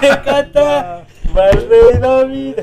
[0.00, 1.06] que canta.
[1.34, 2.62] Más de la vida.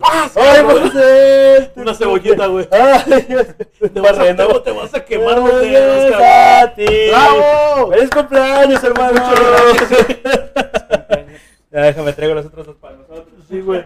[0.00, 0.78] ¡Ah, sí, ¡Ay, güey!
[0.80, 1.70] José!
[1.76, 2.68] Una cebollita, güey.
[2.68, 4.46] Te vas, a, Barreno.
[4.48, 6.28] te, te vas a quemar los dedos, ¡Feliz cabrón.
[6.28, 6.86] a ti!
[7.10, 7.90] ¡Bravo!
[7.92, 9.12] ¡Feliz cumpleaños, hermano!
[9.12, 10.06] Muchas gracias.
[11.70, 13.26] Ya déjame traigo los otros dos para nosotros.
[13.48, 13.82] Sí, güey.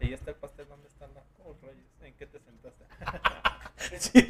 [0.00, 1.20] Si ya está el pastel, ¿dónde está la
[1.62, 1.76] rayos?
[2.04, 2.84] ¿En qué te sentaste?
[3.98, 4.24] Sí.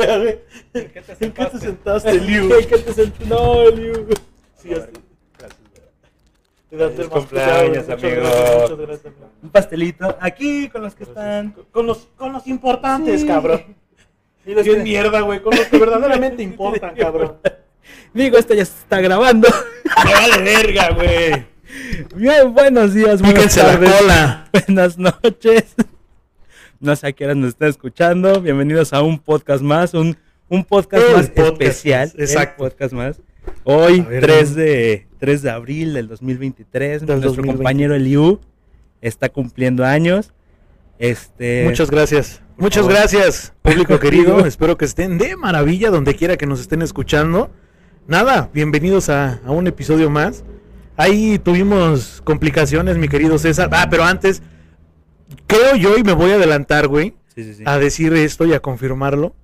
[0.75, 2.13] ¿En qué te ¿En qué te sentaste?
[2.21, 2.49] Liu?
[2.49, 4.09] ¿Qué, qué te sent- No, Liu.
[4.57, 4.73] Sí, así.
[4.73, 4.93] Gracias, güey.
[4.93, 5.04] Te das
[6.79, 8.09] Feliz el cumpleaños, amigo.
[8.23, 9.31] gracias, muchas gracias, amigo.
[9.43, 11.55] Un pastelito aquí con los que están.
[11.71, 13.27] Con los, con los importantes, Sí.
[13.27, 13.63] cabrón.
[14.47, 15.41] Y los Qué que- mierda, güey.
[15.43, 17.37] Con los que verdaderamente importan, cabrón.
[18.13, 19.49] Digo, esto ya se está grabando.
[20.05, 21.47] Me vale verga, güey.
[22.17, 24.49] Bien, buenos días, buenas tardes, cola.
[24.67, 25.75] buenas noches.
[26.81, 28.41] No sé a qué hora nos está escuchando.
[28.41, 30.17] Bienvenidos a un podcast más, un,
[30.49, 32.13] un podcast El más podcast, especial.
[32.15, 32.65] el exacto.
[32.65, 33.21] podcast más.
[33.65, 37.57] Hoy, ver, 3 de, 3 de abril del 2023, Del nuestro 2020.
[37.57, 38.41] compañero Eliu
[39.01, 40.33] está cumpliendo años.
[40.99, 42.41] Este, Muchas gracias.
[42.57, 42.93] Muchas favor.
[42.99, 44.47] gracias, público querido.
[44.47, 47.51] Espero que estén de maravilla donde quiera que nos estén escuchando.
[48.07, 50.45] Nada, bienvenidos a, a un episodio más.
[50.97, 53.69] Ahí tuvimos complicaciones, mi querido César.
[53.73, 54.43] Ah, pero antes,
[55.47, 57.63] creo yo, y me voy a adelantar, güey, Sí, sí, sí.
[57.67, 59.35] a decir esto y a confirmarlo.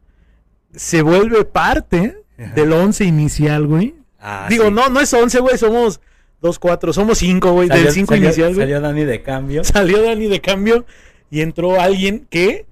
[0.72, 2.54] Se vuelve parte Ajá.
[2.54, 3.94] del once inicial, güey.
[4.20, 4.70] Ah, Digo, sí.
[4.72, 6.00] no, no es once, güey, somos
[6.40, 9.64] dos, cuatro, somos cinco, güey, Salió- del cinco salió- inicial, güey Salió Dani de cambio.
[9.64, 10.84] salió Dani de cambio
[11.30, 12.66] y entró alguien que,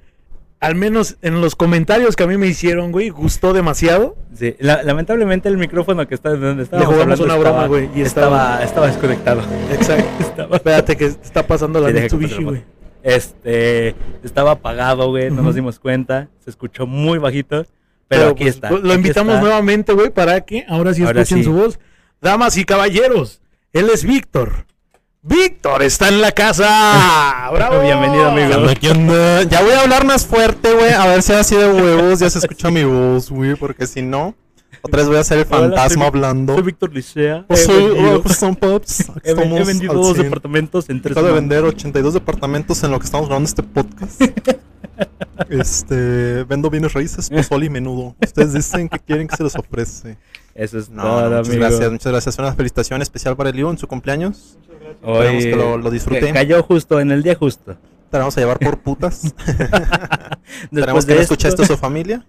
[0.60, 4.16] al menos en los comentarios que a mí me hicieron, güey, gustó demasiado.
[4.34, 8.62] Sí, la- lamentablemente el micrófono que está donde estaba jugamos una broma, güey, y estaba,
[8.64, 9.42] estaba desconectado.
[9.72, 10.08] Exacto.
[10.20, 12.62] Estaba, Espérate que está pasando la Mitsubishi, güey.
[13.02, 17.64] Este, estaba apagado, güey, no nos dimos cuenta, se escuchó muy bajito,
[18.08, 18.70] pero, Pero, aquí pues, está.
[18.70, 19.42] Lo aquí invitamos está.
[19.42, 21.44] nuevamente, güey, para que ahora sí Ahora escuchen sí.
[21.44, 21.78] su voz.
[22.20, 23.40] Damas y caballeros,
[23.72, 24.66] él es Víctor.
[25.22, 27.50] Víctor está en la casa.
[27.52, 27.80] ¡Bravo!
[27.82, 28.66] Bienvenido, amigo.
[28.80, 29.42] ¿Qué onda?
[29.42, 30.92] Ya voy a hablar más fuerte, güey.
[30.92, 33.54] A ver si así de huevos ya se escucha mi voz, güey.
[33.56, 34.34] Porque si no,
[34.80, 36.54] otra vez voy a ser el Hola, soy fantasma Vic- hablando.
[36.54, 37.44] Soy Víctor Licea.
[37.46, 39.00] Pues soy, son pops.
[39.24, 40.22] He he vendido dos 100.
[40.24, 44.22] departamentos en tres Acabo de vender 82 departamentos en lo que estamos grabando este podcast.
[45.48, 48.14] Este, vendo bienes raíces, pozole y menudo.
[48.22, 50.18] Ustedes dicen que quieren que se les ofrece.
[50.54, 51.60] Eso es No, todo, muchas amigo.
[51.68, 52.38] gracias, muchas gracias.
[52.38, 54.58] Una felicitación especial para Elio en su cumpleaños.
[55.02, 56.20] Hoy, Esperemos que lo- lo disfrute.
[56.20, 57.74] que Cayó justo en el día justo.
[58.10, 59.24] Te la vamos a llevar por putas.
[59.24, 62.24] Esperemos Después que de no escuche esto- esto su familia.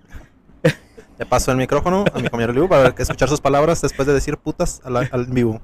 [1.18, 4.13] Le paso el micrófono a mi compañero Liu para que escuchar sus palabras después de
[4.13, 5.59] decir putas al, al vivo.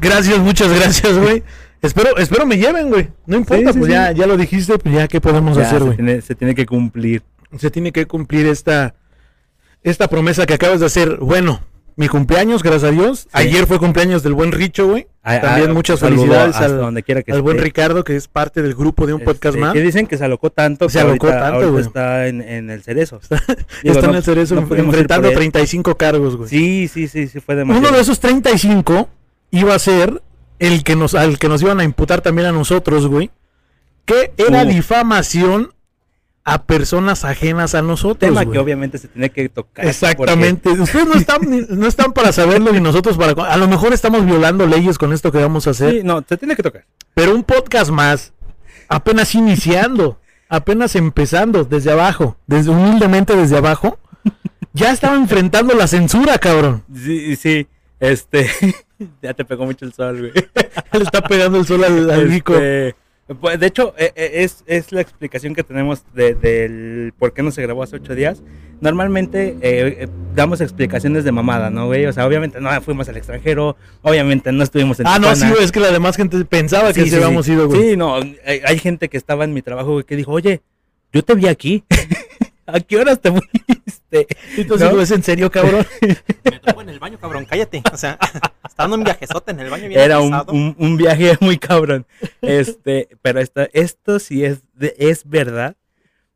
[0.00, 1.44] Gracias, muchas gracias, güey.
[1.82, 3.08] Espero, espero me lleven, güey.
[3.26, 3.92] No importa, Sí, pues sí.
[3.92, 5.96] ya, ya lo dijiste, pues ya, ¿qué podemos Ya, hacer, se, güey?
[5.96, 7.22] tiene, se tiene que cumplir.
[7.58, 8.94] se tiene que cumplir esta,
[9.82, 11.16] esta promesa que acabas de hacer.
[11.20, 11.60] Bueno,
[11.96, 13.28] mi cumpleaños, gracias a Dios.
[13.32, 15.06] Ayer fue cumpleaños del buen Richo, güey.
[15.22, 17.58] También muchas felicidades al, donde quiera que al buen.
[17.58, 19.72] Ricardo, que es parte del grupo de un podcast Este, más.
[19.74, 20.88] Que dicen que se alocó tanto.
[20.88, 21.84] Se alocó ahorita- tanto, ahorita güey.
[21.84, 23.20] está en, en el cerezo.
[23.82, 25.50] Digo, Está en el cerezo no enfrentando por él.
[25.52, 26.48] 35 cargos, güey.
[26.48, 27.86] Sí, sí, sí, sí, fue demasiado.
[27.88, 29.08] Uno de esos 35
[29.50, 30.22] iba a ser
[30.60, 33.30] el que nos, al que nos iban a imputar también a nosotros, güey.
[34.04, 34.66] Que era Uh.
[34.68, 35.72] difamación
[36.44, 38.18] a personas ajenas a nosotros.
[38.30, 39.86] tema que obviamente se tiene que tocar.
[39.86, 40.70] Exactamente.
[40.70, 43.32] Ustedes no están, no están para saberlo ni nosotros para...
[43.52, 45.92] A lo mejor estamos violando leyes con esto que vamos a hacer.
[45.92, 46.86] Sí, no, se tiene que tocar.
[47.14, 48.32] Pero un podcast más,
[48.88, 50.18] apenas iniciando,
[50.48, 53.98] apenas empezando desde abajo, desde humildemente desde abajo,
[54.72, 56.84] ya estaba enfrentando la censura, cabrón.
[56.94, 57.66] Sí, sí.
[58.00, 58.50] Este.
[59.22, 60.32] ya te pegó mucho el sol, güey.
[60.92, 62.54] Le está pegando el sol al, al Vico.
[62.54, 62.94] Este,
[63.58, 67.52] de hecho, eh, eh, es, es la explicación que tenemos de- del por qué no
[67.52, 68.42] se grabó hace ocho días.
[68.80, 72.06] Normalmente eh, damos explicaciones de mamada, ¿no, güey?
[72.06, 75.62] O sea, obviamente no fuimos al extranjero, obviamente no estuvimos en Ah, no, sí, güey,
[75.62, 77.90] es que la demás gente pensaba que Sí, sí, sí, habíamos ido, güey.
[77.90, 80.62] Sí, no, hay, hay gente que estaba en mi trabajo güey, que dijo, oye,
[81.12, 81.84] yo te vi aquí.
[82.66, 83.79] ¿A qué horas te fuiste?
[84.10, 84.96] Entonces, ¿No?
[84.96, 85.02] ¿no?
[85.02, 85.86] ¿es en serio, cabrón?
[86.44, 87.82] Me tomo en el baño, cabrón, cállate.
[87.92, 88.18] O sea,
[88.68, 92.06] está dando un viajezote en el baño bien Era un, un- un viaje muy cabrón.
[92.42, 95.76] Este, pero esta, esto sí es, de- es verdad.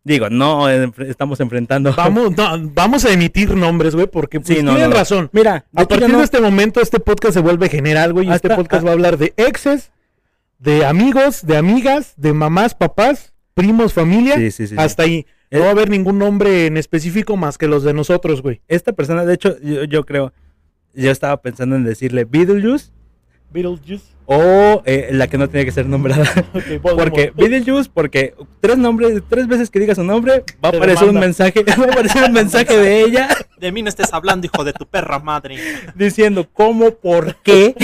[0.07, 1.93] Digo, no estamos enfrentando.
[1.97, 5.31] vamos, no, vamos a emitir nombres, güey, porque pues, Sí, no, tienen no, razón.
[5.33, 8.57] Mira, A partir de este momento, este podcast se vuelve general, güey, y este Hasta-
[8.57, 8.85] podcast ah.
[8.85, 9.91] va a hablar de exes,
[10.59, 14.75] de amigos, de amigas, de mamás, papás, primos, familia, Sí, sí, sí, sí.
[14.79, 15.27] hasta ahí.
[15.51, 18.61] Eh, No va a haber ningún nombre en específico más que los de nosotros, güey.
[18.69, 20.33] esta persona, de hecho, yo, yo creo,
[20.95, 22.91] yo estaba pensando en decirle Beetlejuice,
[23.53, 24.05] Beetlejuice.
[24.27, 26.25] o eh, la que no tiene que ser nombrada.
[26.83, 31.09] Porque Beetlejuice, porque tres nombres, tres veces que diga su nombre, va a Te aparecer
[31.09, 33.29] un mensaje, va a aparecer un mensaje de ella
[33.61, 35.57] De mí no estés hablando, hijo de tu perra madre.
[35.95, 37.77] diciendo cómo, por qué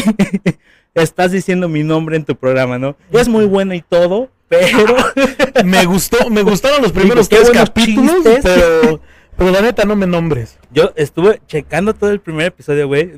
[0.95, 2.97] estás diciendo mi nombre en tu programa, ¿no?
[3.12, 4.97] Es muy bueno y todo, pero
[5.64, 8.41] me gustó, me gustaron los primeros qué tres buenos capítulos, chistes.
[8.43, 9.00] pero,
[9.38, 10.58] pero la neta no me nombres.
[10.73, 13.12] yo estuve checando todo el primer episodio, güey.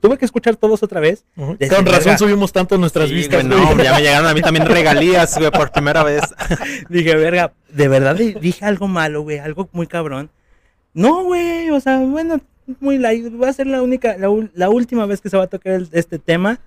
[0.00, 1.24] Tuve que escuchar todos otra vez.
[1.36, 2.18] Con razón verga.
[2.18, 3.46] subimos tanto nuestras Sí, vistas.
[3.46, 6.22] güey, no, ya me llegaron a mí también regalías, güey, por primera vez.
[6.88, 10.30] Dije, verga, de verdad di- dije algo malo, güey, algo muy cabrón.
[10.94, 12.40] No, güey, o sea, bueno,
[12.80, 13.26] muy light.
[13.40, 15.74] Va a ser la única, la, ul- la última vez que se va a tocar
[15.74, 16.58] el- este tema.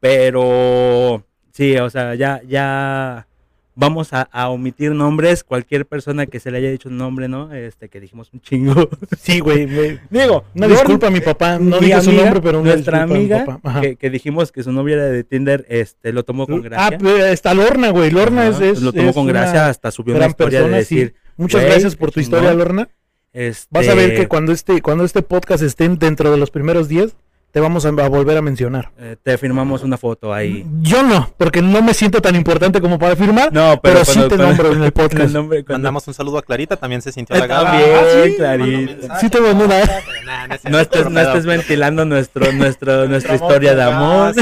[0.00, 3.26] Pero sí, o sea, ya, ya
[3.74, 5.44] vamos a, a omitir nombres.
[5.44, 7.52] Cualquier persona que se le haya dicho un nombre, ¿no?
[7.52, 8.88] Este, que dijimos un chingo.
[9.18, 9.66] Sí, güey.
[9.66, 13.02] me- Digo, Una disculpa a mi papá, no mi dije su nombre, pero una nuestra
[13.02, 13.60] a mi amiga.
[13.62, 13.80] Ajá.
[13.80, 16.60] que, que dijimos que su novia era de Tinder, este, lo tomó con Ah,
[16.90, 16.98] gracia.
[16.98, 18.10] pues, está Lorna, güey.
[18.10, 20.96] Lorna es, es- lo tomó es con gracia, hasta subió una historia persona, de sí.
[20.96, 22.58] decir, Muchas "Güey, gracias por tu historia, chingón".
[22.58, 22.88] Lorna.
[23.32, 26.88] este, Vas a ver que cuando este, cuando este podcast esté dentro de los primeros
[26.88, 27.16] 10,
[27.54, 28.90] te vamos a, a volver a mencionar.
[28.98, 30.66] eh, te firmamos una foto ahí.
[30.82, 34.14] Yo no, porque no me siento tan importante como para firmar, No, pero, pero, sí
[34.14, 35.32] cuando- te cuando- nombro en el podcast.
[35.32, 37.70] nombre, cuando- Mandamos un saludo a Clarita, también se sintió Eh, halagada.
[37.70, 39.20] también, Ah, sí, Clarita.
[39.20, 39.78] Sí te mandó una...
[39.78, 44.34] Nah, no es No estés, no ventilando nuestro, nuestro, nuestra historia de amor.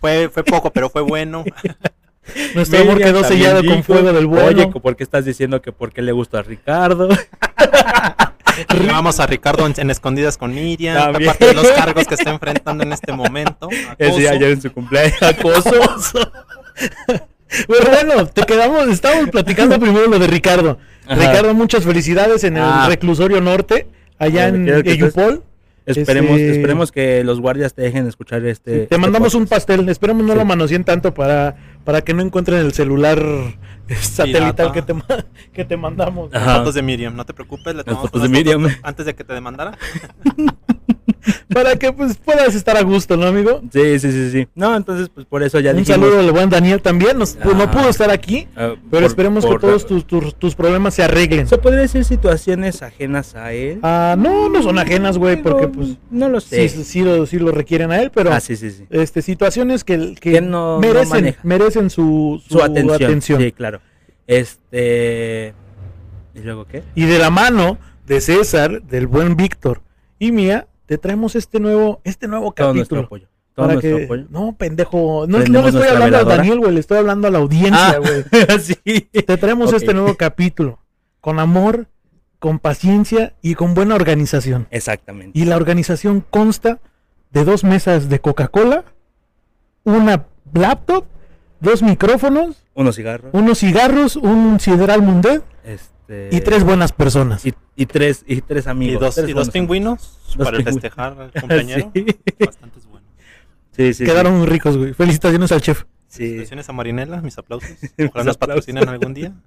[0.00, 1.44] Fue, fue poco, pero fue bueno.
[2.54, 4.46] Nuestro amor quedó sellado con fuego del bueno.
[4.48, 7.10] Oye, ¿por qué estás diciendo que por qué le gusta a Ricardo?
[8.90, 10.96] Vamos a Ricardo en, en escondidas con Miriam.
[11.12, 11.30] También.
[11.30, 13.68] parte de los cargos que está enfrentando en este momento.
[13.90, 14.16] Acoso.
[14.16, 15.22] ayer en su cumpleaños.
[15.22, 15.72] Acoso.
[17.68, 20.78] Pero bueno, te quedamos, estábamos platicando primero lo de Ricardo.
[21.06, 21.14] Ajá.
[21.20, 22.86] Ricardo, muchas felicidades en el Ah.
[22.88, 23.86] reclusorio norte,
[24.18, 25.42] allá Bueno, en Eyupol.
[25.86, 28.86] Esperemos, Este- esperemos que los guardias te dejen escuchar este.
[28.86, 30.38] Te mandamos un pastel, esperemos no Sí.
[30.38, 33.22] lo manoseen tanto para, para que no encuentren el celular
[34.00, 34.94] satelital que te,
[35.52, 36.32] que te mandamos.
[36.34, 36.58] Ajá.
[36.58, 37.74] Fotos de Miriam, no te preocupes.
[37.74, 38.62] Le tomamos fotos de Miriam.
[38.62, 39.76] fotos Antes de que te demandara.
[41.52, 43.62] Para que pues puedas estar a gusto, ¿no, amigo?
[43.72, 44.48] Sí, sí, sí, sí.
[44.54, 46.00] No, entonces, pues por eso ya Un dijimos.
[46.00, 47.70] saludo al buen Daniel también, nos- pues, no Ah.
[47.70, 51.02] pudo estar aquí, ah, pero por- esperemos por- que todos tus, tus, tus problemas se
[51.02, 51.46] arreglen.
[51.46, 53.78] ¿Se podría decir situaciones ajenas a él?
[53.82, 56.84] Ah, no, no son ajenas, güey, porque pues No lo sí, sé.
[56.84, 58.84] sí, lo, sí lo requieren a él, pero Ah, sí, sí, sí.
[58.90, 61.40] este situaciones que, que Que no- no merecen, maneja.
[61.42, 63.40] merecen su, Su atención.
[63.40, 63.80] Sí, claro.
[64.26, 65.54] Este.
[66.34, 66.82] ¿Y luego qué?
[66.94, 69.82] Y de la mano de César, del buen Víctor
[70.18, 73.08] y mía, te traemos este nuevo, este nuevo capítulo.
[73.54, 74.26] Todo para que- apoyo.
[74.30, 75.26] No, pendejo.
[75.28, 76.36] No, no le estoy hablando a veladora.
[76.36, 76.72] Daniel, güey.
[76.74, 78.24] Le estoy hablando a la audiencia, Ah, güey.
[78.60, 79.00] sí.
[79.12, 80.80] Te traemos este nuevo capítulo.
[81.20, 81.86] Con amor,
[82.40, 84.66] con paciencia y con buena organización.
[84.70, 85.38] Exactamente.
[85.38, 86.80] Y la organización consta
[87.30, 88.84] de dos mesas de Coca-Cola,
[89.84, 91.04] una laptop,
[91.60, 93.30] dos micrófonos, Unos cigarros.
[93.32, 95.93] unos cigarros, un sideral mundet Este.
[96.08, 97.44] Y tres buenas personas.
[97.46, 99.00] Y, y tres, y tres Y amigos.
[99.00, 100.74] dos, tres y dos buenos pingüinos Dos para pingüinos.
[100.82, 101.90] festejar al compañero.
[101.94, 102.06] Sí.
[102.44, 103.06] Bastante bueno.
[103.72, 104.04] Sí, sí.
[104.04, 104.92] Quedaron muy ricos, güey.
[104.94, 105.84] Felicitaciones al chef.
[106.08, 107.70] Felicitaciones a Marinela, mis aplausos.
[107.96, 108.36] Mis Ojalá nos aplausos.
[108.38, 109.32] patrocinan algún día.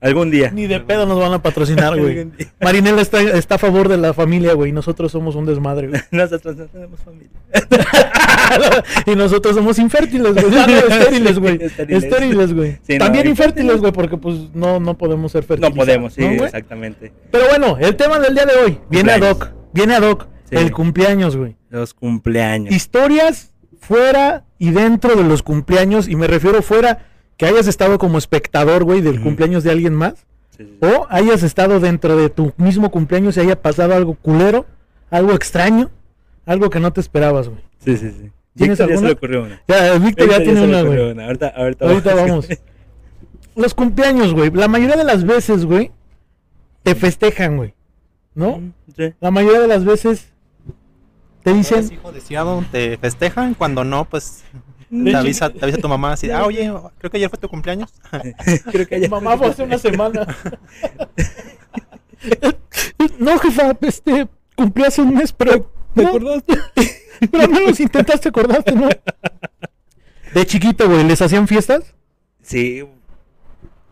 [0.00, 0.50] Algún día.
[0.52, 2.28] Ni de pedo nos van a patrocinar, güey.
[2.60, 4.70] Marinela está, está a favor de la familia, güey.
[4.72, 6.00] Nosotros somos un desmadre, güey.
[6.10, 7.30] Nosotros no tenemos familia.
[9.06, 10.46] y nosotros somos infértiles, güey.
[10.50, 11.58] No, estériles, güey.
[11.88, 12.54] Estériles.
[12.54, 12.78] Güey.
[12.82, 13.28] Sí, no, También infértiles.
[13.28, 15.74] infértiles, güey, porque pues no, no podemos ser No fértiles.
[15.74, 17.12] podemos, sí, exactamente.
[17.30, 19.36] Pero bueno, el tema del día de hoy viene Cumpleaños.
[19.36, 19.52] hoc.
[19.72, 20.26] Viene ad hoc.
[20.48, 20.56] Sí.
[20.56, 21.56] El cumpleaños, güey.
[21.70, 22.72] Los cumpleaños.
[22.74, 26.06] Historias fuera y dentro de los cumpleaños.
[26.08, 27.06] Y me refiero fuera
[27.36, 30.26] que hayas estado como espectador, güey, del cumpleaños de alguien más.
[30.56, 30.78] Sí, sí.
[30.86, 34.66] O hayas estado dentro de tu mismo cumpleaños y haya pasado algo culero,
[35.10, 35.90] algo extraño,
[36.46, 37.60] algo que no te esperabas, güey.
[37.78, 38.30] Sí, sí, sí.
[38.54, 39.62] ¿Tienes Víctor ya se le ocurrió una.
[39.68, 40.98] Ya, Víctor ya tiene una, güey.
[41.20, 42.48] Ahorita, ahorita, Ahorita vamos.
[43.54, 44.50] Los cumpleaños, güey.
[44.50, 45.90] La mayoría de las veces, güey,
[46.82, 47.76] te festejan, güey.
[48.36, 48.72] ¿no?
[48.94, 49.14] Sí.
[49.18, 50.28] La mayoría de las veces
[51.42, 53.54] te Eres dicen, hijo deseado, te festejan.
[53.54, 54.44] Cuando no, pues
[54.90, 57.92] te avisa, te avisa tu mamá así, ah, oye, creo que ayer fue tu cumpleaños.
[58.70, 60.26] Creo que haya- mamá fue hace una semana.
[63.18, 65.70] no, jefa, este, cumplí hace un mes, pero...
[65.94, 66.58] ¿Te no, acordaste?
[67.30, 68.88] Pero al menos intentaste acordarte, ¿no?
[70.34, 71.94] De chiquito, güey, ¿les hacían fiestas?
[72.42, 72.84] Sí.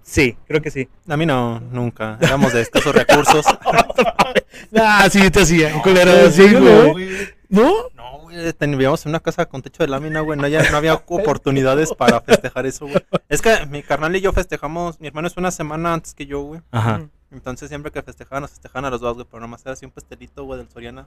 [0.02, 0.86] Sí, creo que sí.
[1.08, 2.18] A mí no, nunca.
[2.20, 3.46] Éramos de escasos recursos.
[4.76, 6.30] Ah, sí, te hacían, culero.
[6.30, 7.08] Sí, güey.
[7.48, 7.72] ¿No?
[8.58, 10.38] Ten- vivíamos en una casa con techo de lámina, güey.
[10.38, 12.96] No, ya, no había oportunidades para festejar eso, güey.
[13.28, 16.40] Es que mi carnal y yo festejamos, mi hermano es una semana antes que yo,
[16.42, 16.60] güey.
[16.70, 17.02] Ajá.
[17.32, 19.26] Entonces siempre que festejaban, nos festejaban a los dos, güey.
[19.30, 21.06] Pero nomás era así un pastelito, güey, del Soriana.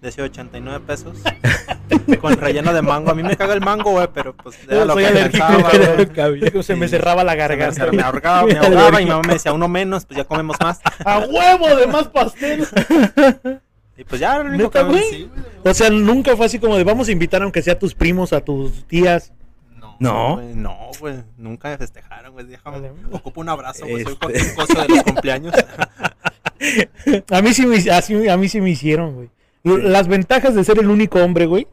[0.00, 1.16] de ese 89 pesos.
[2.20, 3.10] con relleno de mango.
[3.10, 6.62] A mí me caga el mango, güey, pero pues era lo que alcanzaba, güey.
[6.62, 7.92] Se me cerraba la Se me- garganta.
[7.92, 10.80] me ahogaba, me ahogaba y mi mamá me decía uno menos, pues ya comemos más.
[11.04, 12.66] ¡A huevo de más pastel!
[13.98, 15.02] Y pues ya, lo único ¿Neta, que güey?
[15.10, 15.46] sí, güey.
[15.64, 18.32] O sea, nunca fue así como de vamos a invitar aunque sea a tus primos,
[18.32, 19.32] a tus tías.
[19.78, 20.34] No, No.
[20.36, 22.44] güey, no, güey, nunca me festejaron, güey.
[22.46, 22.92] Déjame, Vale.
[23.12, 24.04] ocupo un abrazo, güey.
[24.04, 24.26] Soy Este.
[24.26, 25.54] cualquier cosa de los cumpleaños.
[27.30, 29.28] A mí sí me, así- a mí sí me hicieron, güey.
[29.64, 31.66] Las ventajas de ser el único hombre, güey,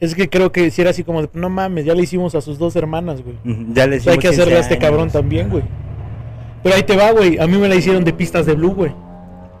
[0.00, 2.40] es que creo que si era así como de, no mames, ya le hicimos a
[2.40, 3.36] sus dos hermanas, güey.
[3.72, 5.62] Ya le O sea, hay hicimos que hacerle a 15 este cabrón también, güey.
[6.64, 7.38] Pero ahí te va, güey.
[7.38, 8.92] A mí me la hicieron de pistas de blue, güey.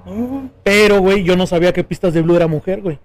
[0.08, 2.98] Oh, Pero, güey, yo no sabía que pistas de blue era mujer, güey.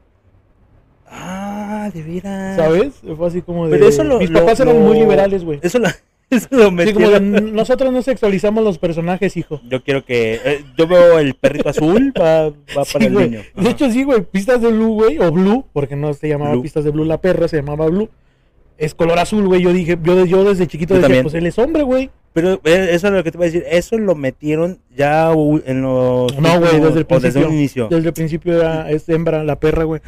[1.07, 2.55] Ah, de veras.
[2.57, 2.93] ¿Sabes?
[3.17, 3.71] Fue así como de.
[3.77, 4.19] Pero eso lo.
[4.19, 5.59] Mis lo- papás eran lo- muy liberales, güey.
[5.61, 5.87] Eso lo,
[6.29, 7.55] eso lo Sí, como de, metieron.
[7.55, 9.61] nosotros no sexualizamos los personajes, hijo.
[9.69, 10.39] Yo quiero que.
[10.43, 13.41] eh, yo veo el perrito azul, va, va Sí, para el niño.
[13.55, 14.21] De hecho, sí, güey.
[14.23, 15.19] Pistas de Blue, güey.
[15.19, 16.63] O Blue, porque no se llamaba Blue.
[16.63, 18.09] Pistas de Blue la perra, se llamaba Blue.
[18.77, 19.61] Es color azul, güey.
[19.61, 21.23] Yo dije, yo, yo desde chiquito Yo decía, también.
[21.23, 22.09] pues él es hombre, güey.
[22.33, 23.63] Pero eh, eso es lo que te voy a decir.
[23.69, 26.35] Eso lo metieron ya en los.
[26.39, 27.47] No, güey, desde el desde principio.
[27.47, 27.87] un inicio.
[27.89, 30.01] Desde el principio era, es hembra, la perra, güey.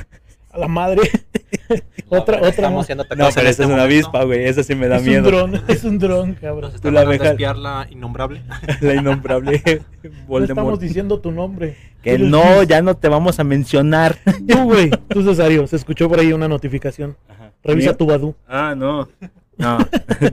[0.51, 1.01] A la madre.
[2.09, 2.49] otra, otra.
[2.49, 2.83] Estamos no.
[2.83, 3.83] siendo No, pero esa este es una momento.
[3.83, 4.45] avispa, güey.
[4.45, 5.19] Eso sí me da Es miedo.
[5.19, 6.71] un dron, es un dron, cabrón.
[6.71, 8.41] Nos Tú la abeja- espiar la innombrable.
[8.81, 10.81] La innombrable No estamos Voldemort.
[10.81, 11.75] diciendo tu nombre.
[12.01, 14.15] Que no, ya no te vamos a mencionar.
[14.47, 14.89] Tú, güey.
[15.09, 15.67] Tú, Cesario.
[15.67, 17.17] Se escuchó por ahí una notificación.
[17.63, 17.97] Revisa ¿Mío?
[17.97, 18.35] tu Badu.
[18.47, 19.09] Ah, no.
[19.57, 19.77] No,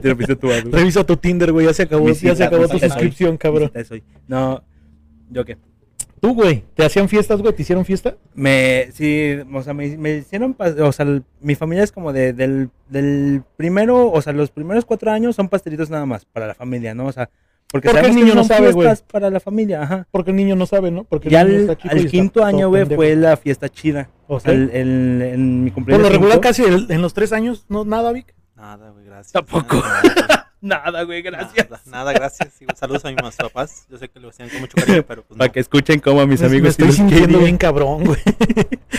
[0.01, 0.49] te lo viste tú.
[0.71, 1.65] Revisa tu Tinder, güey.
[1.65, 3.71] Ya se acabó, ya se acabó tu suscripción, soy, cabrón.
[3.87, 4.03] soy.
[4.27, 4.63] No,
[5.29, 5.57] ¿yo qué?
[6.19, 6.63] Tú, güey.
[6.73, 7.53] ¿Te hacían fiestas, güey?
[7.53, 8.15] ¿Te hicieron fiesta?
[8.33, 12.31] Me, sí, o sea, me, me hicieron, o sea, el- mi familia es como de,
[12.31, 16.53] del, del primero, o sea, los primeros cuatro años son pastelitos nada más para la
[16.53, 17.07] familia, ¿no?
[17.07, 17.29] O sea,
[17.69, 18.87] porque, Porque el que niño no sabe, güey.
[19.11, 20.07] para la familia, ajá.
[20.11, 21.03] Porque el niño no sabe, ¿no?
[21.05, 23.67] Porque el Ya niño al, está aquí, al está quinto año, güey, fue la fiesta
[23.67, 24.09] chida.
[24.27, 24.59] ¿O O sea, sí?
[24.61, 28.11] el, el- en mi Por cumpleaños lo regular, casi en los tres años, no nada,
[28.13, 28.33] Vic.
[28.63, 29.33] Nada, güey, gracias.
[29.33, 29.83] Tampoco.
[30.61, 31.69] Nada, güey, gracias.
[31.69, 32.53] Nada, nada, gracias.
[32.57, 33.85] Sí, saludos a mis papás.
[33.89, 35.51] Yo sé que lo hacían con mucho cariño, pero pues Para no.
[35.51, 38.21] que escuchen cómo a mis Me- me amigos sí estoy sintiendo bien cabrón, güey.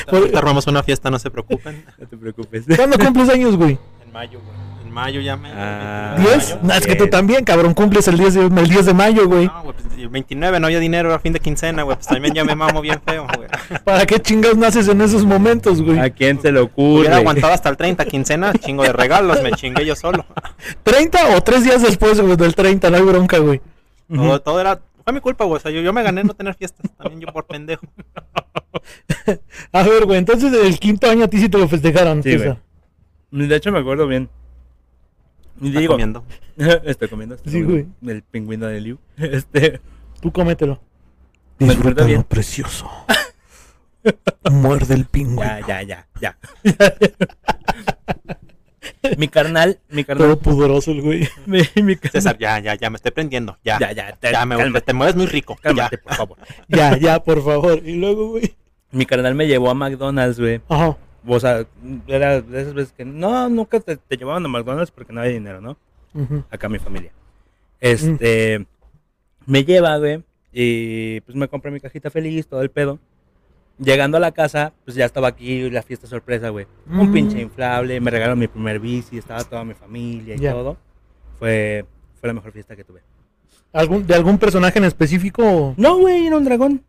[0.09, 1.83] Ahorita armamos una fiesta, no se preocupen.
[1.99, 2.66] No te preocupes.
[2.76, 3.78] ¿Cuándo cumples años, güey?
[4.04, 4.74] En mayo, güey.
[4.95, 5.51] Mayo ya me.
[5.53, 6.15] Ah.
[6.17, 6.55] 29 de ¿10?
[6.55, 6.59] mayo.
[6.63, 9.47] No, es que tú también, cabrón, cumples el 10 de, el 10 de mayo, güey.
[9.47, 11.97] No, güey, pues, el 29 no había dinero a fin de quincena, güey.
[11.97, 13.49] Pues también ya me mamo bien feo, güey.
[13.85, 15.99] ¿Para qué chingas naces en esos momentos, güey?
[15.99, 17.01] ¿A quién se le ocurre?
[17.01, 20.25] Hubiera aguantado hasta el 30 quincena, chingo de regalos, me chingué yo solo.
[20.85, 22.89] ¿30 o tres días después güey, del 30?
[22.89, 23.61] No hay bronca, güey.
[24.09, 24.81] Todo, todo era.
[25.03, 25.57] Fue mi culpa, güey.
[25.57, 26.89] O sea, yo, yo me gané no tener fiestas.
[26.97, 27.85] También yo por pendejo.
[29.73, 32.59] A ver, güey, entonces el quinto año a ti sí te lo festejaron, Sí, César.
[33.33, 34.29] De hecho, me acuerdo bien.
[35.61, 36.25] Y Está digo, comiendo.
[36.85, 37.35] estoy comiendo.
[37.37, 38.99] estoy Sí, comiendo El pingüino de Liu.
[39.17, 39.81] Este,
[40.21, 40.81] Tú cómetelo.
[41.59, 42.23] Me acuerdo bien.
[42.25, 42.91] precioso.
[44.51, 45.43] Muerde el pingüino.
[45.43, 46.37] ya, ya, ya, ya.
[49.17, 50.27] mi carnal, mi carnal.
[50.29, 51.29] Todo pudoroso el güey.
[51.47, 53.57] mi, mi carnal- César, ya, ya, ya, me estoy prendiendo.
[53.65, 54.81] Ya, Ya, ya, ya, te- me, cálmate.
[54.87, 55.57] te mueves muy rico.
[55.63, 56.03] Cálmate, ya.
[56.03, 56.39] por favor.
[56.69, 57.81] Ya, ya, por favor.
[57.85, 58.55] Y luego, güey.
[58.91, 60.61] Mi carnal me llevó a McDonald's, güey.
[60.69, 60.97] Ajá.
[61.26, 61.64] O sea,
[62.07, 65.33] era de esas veces que no, nunca te, te llevaban a McDonald's porque no había
[65.33, 65.76] dinero, ¿no?
[66.50, 67.12] Acá mi familia.
[67.81, 68.66] Este,
[69.47, 72.99] me lleva, güey, y pues me compré mi cajita feliz, todo el pedo.
[73.78, 76.66] Llegando a la casa, pues ya estaba aquí la fiesta sorpresa, güey.
[76.88, 77.12] Un Mm.
[77.12, 80.76] pinche inflable, me regalaron mi primer bici, estaba toda mi familia y todo.
[81.38, 81.85] Fue,
[82.21, 83.00] fue la mejor fiesta que tuve.
[83.73, 85.75] ¿Algún, ¿De algún personaje en específico?
[85.76, 86.85] No, güey, era un dragón.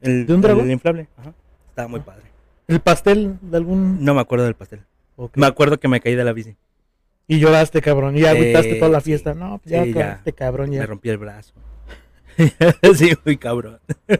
[0.00, 0.66] El, ¿De un dragón?
[0.66, 1.34] El inflable, ajá.
[1.70, 2.22] Estaba muy padre.
[2.68, 4.04] ¿El pastel de algún...?
[4.04, 4.80] No me acuerdo del pastel.
[5.34, 6.56] Me acuerdo que me caí de la bici.
[7.28, 8.16] Y lloraste, cabrón.
[8.16, 9.04] Y agüitaste Sí, toda la sí.
[9.06, 9.34] fiesta.
[9.34, 10.22] No, pues ya Sí, ya.
[10.34, 10.70] cabrón.
[10.72, 10.80] Ya.
[10.80, 11.52] Me rompí el brazo.
[12.96, 13.78] sí, muy cabrón.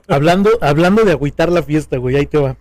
[0.08, 2.16] Hablando, hablando de agüitar la fiesta, güey.
[2.16, 2.56] Ahí te va.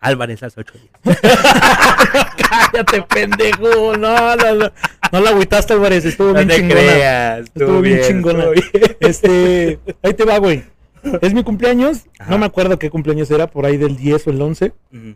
[0.00, 1.18] Álvarez hace ocho días.
[2.48, 3.96] Cállate, pendejo.
[3.96, 4.72] No, no, no.
[5.12, 6.04] No la agüitaste, Álvarez.
[6.04, 6.80] Estuvo No bien te chingona.
[6.80, 7.40] creas.
[7.40, 8.44] Estuvo bien chingona.
[8.44, 8.96] estuvo bien.
[9.00, 10.64] Este, ahí te va, güey.
[11.22, 12.06] Es mi cumpleaños.
[12.18, 12.30] Ajá.
[12.30, 14.72] No me acuerdo qué cumpleaños era, por ahí del 10 o el 11.
[14.92, 15.14] Ujú.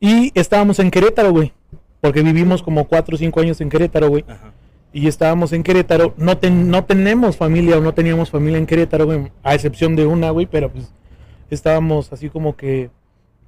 [0.00, 1.52] Y estábamos en Querétaro, güey.
[2.00, 4.24] Porque vivimos como 4 o 5 años en Querétaro, güey.
[4.28, 4.52] Ajá.
[4.92, 6.14] Y estábamos en Querétaro.
[6.16, 9.32] No, ten- no tenemos familia o no teníamos familia en Querétaro, güey.
[9.42, 10.46] A excepción de una, güey.
[10.46, 10.92] Pero pues
[11.50, 12.90] estábamos así como que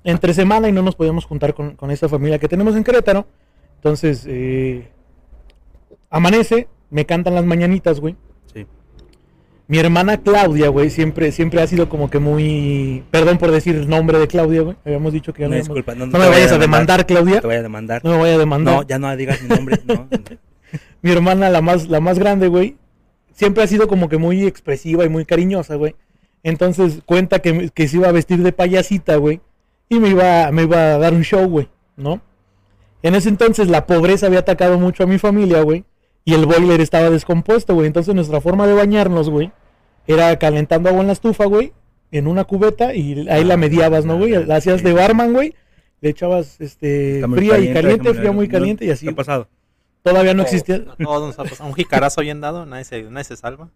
[0.05, 3.27] entre semana y no nos podíamos juntar con, con esa familia que tenemos en Querétaro.
[3.77, 4.89] Entonces, eh,
[6.11, 8.17] amanece, me cantan las mañanitas, güey.
[9.69, 13.03] Mi hermana Claudia, güey, siempre, siempre ha sido como que muy...
[13.11, 14.77] Perdón por decir el nombre de Claudia, güey.
[14.85, 15.95] Habíamos dicho que ya no, disculpa.
[15.97, 17.37] No, me vayas a demandar, Claudia.
[17.37, 18.05] No te voy a demandar.
[18.05, 18.75] No me vaya a demandar.
[18.75, 19.81] No, ya no digas mi nombre.
[19.85, 20.09] No.
[21.03, 22.77] Mi hermana, la más, la más grande, güey,
[23.33, 25.95] siempre ha sido como que muy expresiva y muy cariñosa, güey.
[26.43, 29.41] Entonces cuenta que, que se iba a vestir de payasita, güey.
[29.89, 32.21] y me iba, me iba a dar un show, güey, ¿no?
[33.03, 35.85] En ese entonces la pobreza había atacado mucho a mi familia, güey,
[36.26, 37.87] y el boiler estaba descompuesto, güey.
[37.87, 39.52] Entonces nuestra forma de bañarnos, güey,
[40.09, 41.73] era calentando agua en la estufa, güey,
[42.11, 44.45] en una cubeta y ahí la mediabas, ¿no, güey?
[44.45, 45.54] La hacías de barman, güey.
[46.00, 49.06] Le echabas este fría y caliente, fría muy ¿No caliente y así.
[49.06, 49.49] ¿Qué ha pasado?
[50.02, 50.85] Todavía no existía.
[50.87, 51.68] A todos nos ha pasado.
[51.71, 53.71] Un jicarazo bien dado, nadie se, nadie se salva.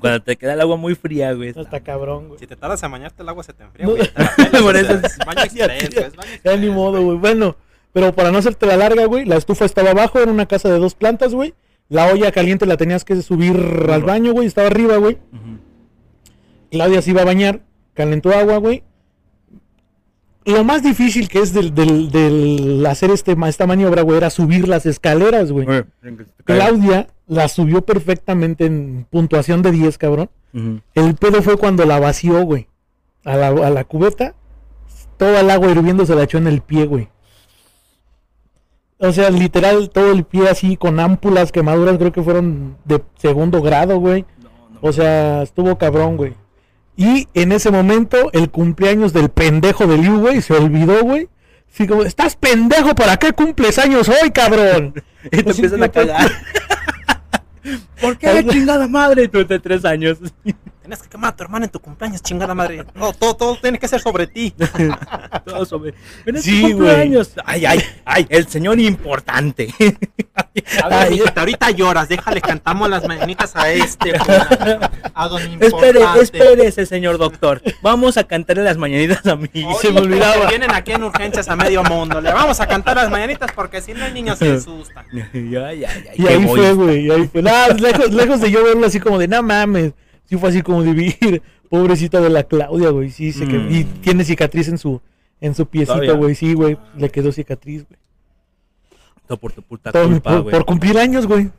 [0.00, 1.52] Cuando te queda el agua muy fría, güey.
[1.52, 2.40] No está cabrón, güey.
[2.40, 3.92] Si te tardas en bañarte, el agua se te enfría, No.
[3.92, 4.08] güey.
[4.62, 7.18] Por eso es baño express, güey, Ya ni modo, güey.
[7.18, 7.56] Bueno,
[7.92, 10.78] pero para no hacerte la larga, güey, la estufa estaba abajo, era una casa de
[10.78, 11.54] dos plantas, güey.
[11.88, 13.56] La olla caliente la tenías que subir
[13.90, 15.18] al baño, güey, estaba arriba, güey.
[16.70, 17.60] Claudia se iba a bañar,
[17.94, 18.82] calentó agua, güey.
[20.46, 24.28] Lo más difícil que es del, del, del hacer este, ma- esta maniobra, güey, era
[24.28, 25.66] subir las escaleras, güey.
[26.44, 30.28] Claudia la subió perfectamente en puntuación de 10, cabrón.
[30.94, 32.68] El pedo fue cuando la vació, güey.
[33.24, 34.34] A la, a la cubeta.
[35.16, 37.08] Toda el agua hirviendo se la echó en el pie, güey.
[39.04, 43.60] O sea, literal, todo el pie así con ámpulas, quemaduras, creo que fueron de segundo
[43.60, 44.24] grado, güey.
[44.42, 44.78] No, no.
[44.80, 46.34] O sea, estuvo cabrón, güey.
[46.96, 51.28] Y en ese momento, el cumpleaños del pendejo de Liu, güey, se olvidó, güey.
[51.72, 54.94] Así como, estás pendejo, ¿para qué cumples años hoy, cabrón?
[55.24, 56.30] Y te Así empiezan a cagar.
[58.00, 59.28] ¿Por qué chingada madre?
[59.28, 60.18] Tú de tres años.
[60.84, 62.84] Tienes que quemar a tu hermana en tu cumpleaños, chingada madre.
[62.94, 64.54] No, todo, todo tiene que ser sobre ti.
[65.46, 65.94] Todo sobre.
[66.26, 67.32] Pero Sí, cumpleaños.
[67.46, 69.72] Ay, ay, ay, el señor importante.
[70.82, 74.12] A ver, mijita, ahorita lloras, déjale, cantamos las mañanitas a este.
[75.14, 77.62] A don espere, espérese, señor doctor.
[77.82, 79.48] Vamos a cantarle las mañanitas a mí.
[79.54, 80.48] Ahorita se me olvidaba.
[80.48, 82.20] Vienen aquí en urgencias a medio mundo.
[82.20, 85.04] Le vamos a cantar las mañanitas porque si no el niño se asusta.
[85.12, 87.42] Ay, ay, ay, Y ahí fue, güey, y ahí fue.
[87.42, 89.92] Nah, lejos, lejos de yo verlo así como de, no mames.
[90.28, 91.42] Sí fue así como de vivir.
[91.70, 93.10] Pobrecita de la Claudia, güey.
[93.10, 93.74] Sí, se quedó- Mm.
[93.74, 95.00] Y tiene cicatriz en su,
[95.40, 96.34] en su piecito, güey.
[96.34, 96.76] Sí, güey.
[96.96, 97.98] Le quedó cicatriz, güey.
[99.26, 100.52] Todo por tu puta Todo culpa, por, güey.
[100.54, 101.50] por cumplir años, güey.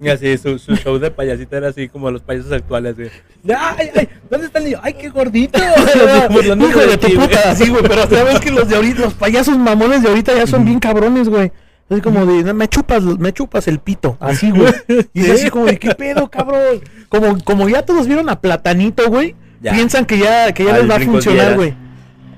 [0.00, 3.08] Y así, su, su show de payasita era así como los payasos actuales, güey.
[3.56, 4.80] Ay, ay, ¿dónde está el niño?
[4.82, 5.58] Ay, qué gordito.
[6.68, 7.82] Hijo de tu puta, así, güey.
[7.84, 11.28] Pero sabes que los de ahorita, los payasos mamones de ahorita ya son bien cabrones,
[11.28, 11.52] güey.
[11.88, 14.16] Es como de, "No, me chupas, me chupas el pito.
[14.18, 14.72] Así, güey.
[15.14, 15.30] Y es Sí.
[15.32, 16.80] así como de, ¿qué pedo, cabrón?
[17.08, 19.36] Como, como ya todos vieron a Platanito, güey.
[19.60, 19.72] Ya.
[19.72, 21.74] Piensan que ya, que ya Al les va a funcionar, güey.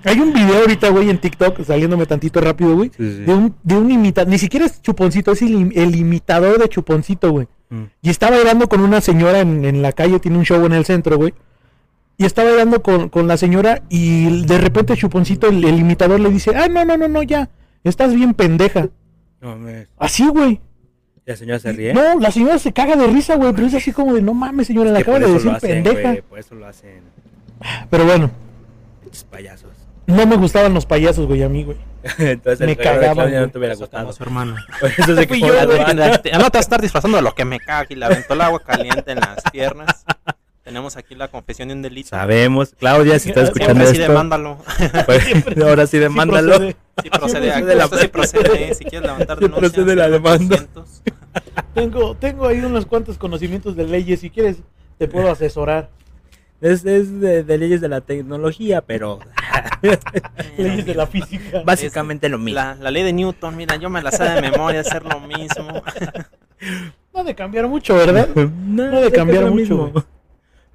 [0.05, 2.90] Hay un video ahorita, güey, en TikTok, saliéndome tantito rápido, güey.
[2.97, 3.21] Sí, sí.
[3.25, 6.69] De un, de un imitador, ni siquiera es Chuponcito, es el, im- el imitador de
[6.69, 7.49] Chuponcito, güey.
[7.71, 7.85] Mm.
[8.03, 10.85] Y está bailando con una señora en, en la calle, tiene un show en el
[10.85, 11.33] centro, güey.
[12.17, 16.31] Y está bailando con, con la señora y de repente Chuponcito, el, el imitador, le
[16.31, 17.49] dice, ah, no, no, no, no, ya,
[17.83, 18.88] estás bien pendeja.
[19.40, 19.88] No, mames.
[19.99, 20.61] Así, güey.
[21.27, 21.93] ¿Y la señora se ríe?
[21.95, 24.67] No, la señora se caga de risa, güey, pero es así como de, no mames,
[24.69, 26.09] señora, Es que acaba de decir hacen, pendeja.
[26.11, 27.01] güey, por eso lo hacen.
[27.90, 28.31] Pero bueno,
[29.31, 29.71] payasos.
[30.07, 31.77] No me gustaban los payasos, güey, a mí, güey.
[32.19, 34.12] Entonces Me cagaban, no te hubiera gustado.
[34.12, 34.57] su hermano.
[34.81, 35.47] Por eso se yo.
[35.87, 38.40] No te vas a estar disfrazando de lo que me caga y le aventó el
[38.43, 40.05] agua caliente en las piernas.
[40.62, 42.09] Tenemos aquí la confesión de un delito.
[42.11, 44.59] Sabemos, Claudia, si estás Sí, escuchando Ahora sí esto, demándalo.
[45.07, 45.25] pues,
[45.62, 46.49] ahora sí demándalo.
[46.57, 46.77] procede.
[47.03, 48.71] Sí procede, procede la- esto sí procede.
[48.71, 48.75] ¿eh?
[48.75, 50.57] Si quieres levantar Sí denuncias, procede la demanda.
[50.75, 51.03] 200.
[51.75, 54.59] Tengo, tengo ahí unos cuantos conocimientos de leyes, si quieres
[54.99, 55.90] te puedo asesorar.
[56.61, 59.19] Es, es de, de leyes de la tecnología, pero
[60.57, 61.62] Leyes de la física.
[61.64, 62.61] básicamente lo mismo.
[62.61, 65.83] La, la ley de Newton, mira, yo me la sé de memoria, hacer lo mismo.
[67.12, 68.29] No de cambiar mucho, ¿verdad?
[68.35, 70.05] No, de cambiar mucho, mismo.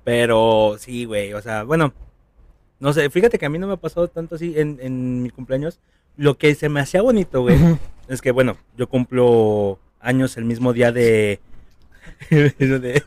[0.03, 1.93] Pero sí, güey, o sea, bueno,
[2.79, 5.29] no sé, fíjate que a mí no me ha pasado tanto así en, en mi
[5.31, 5.79] cumpleaños.
[6.15, 7.57] Lo que se me hacía bonito, güey,
[8.07, 11.39] es que, bueno, yo cumplo años el mismo día de...
[12.29, 13.03] de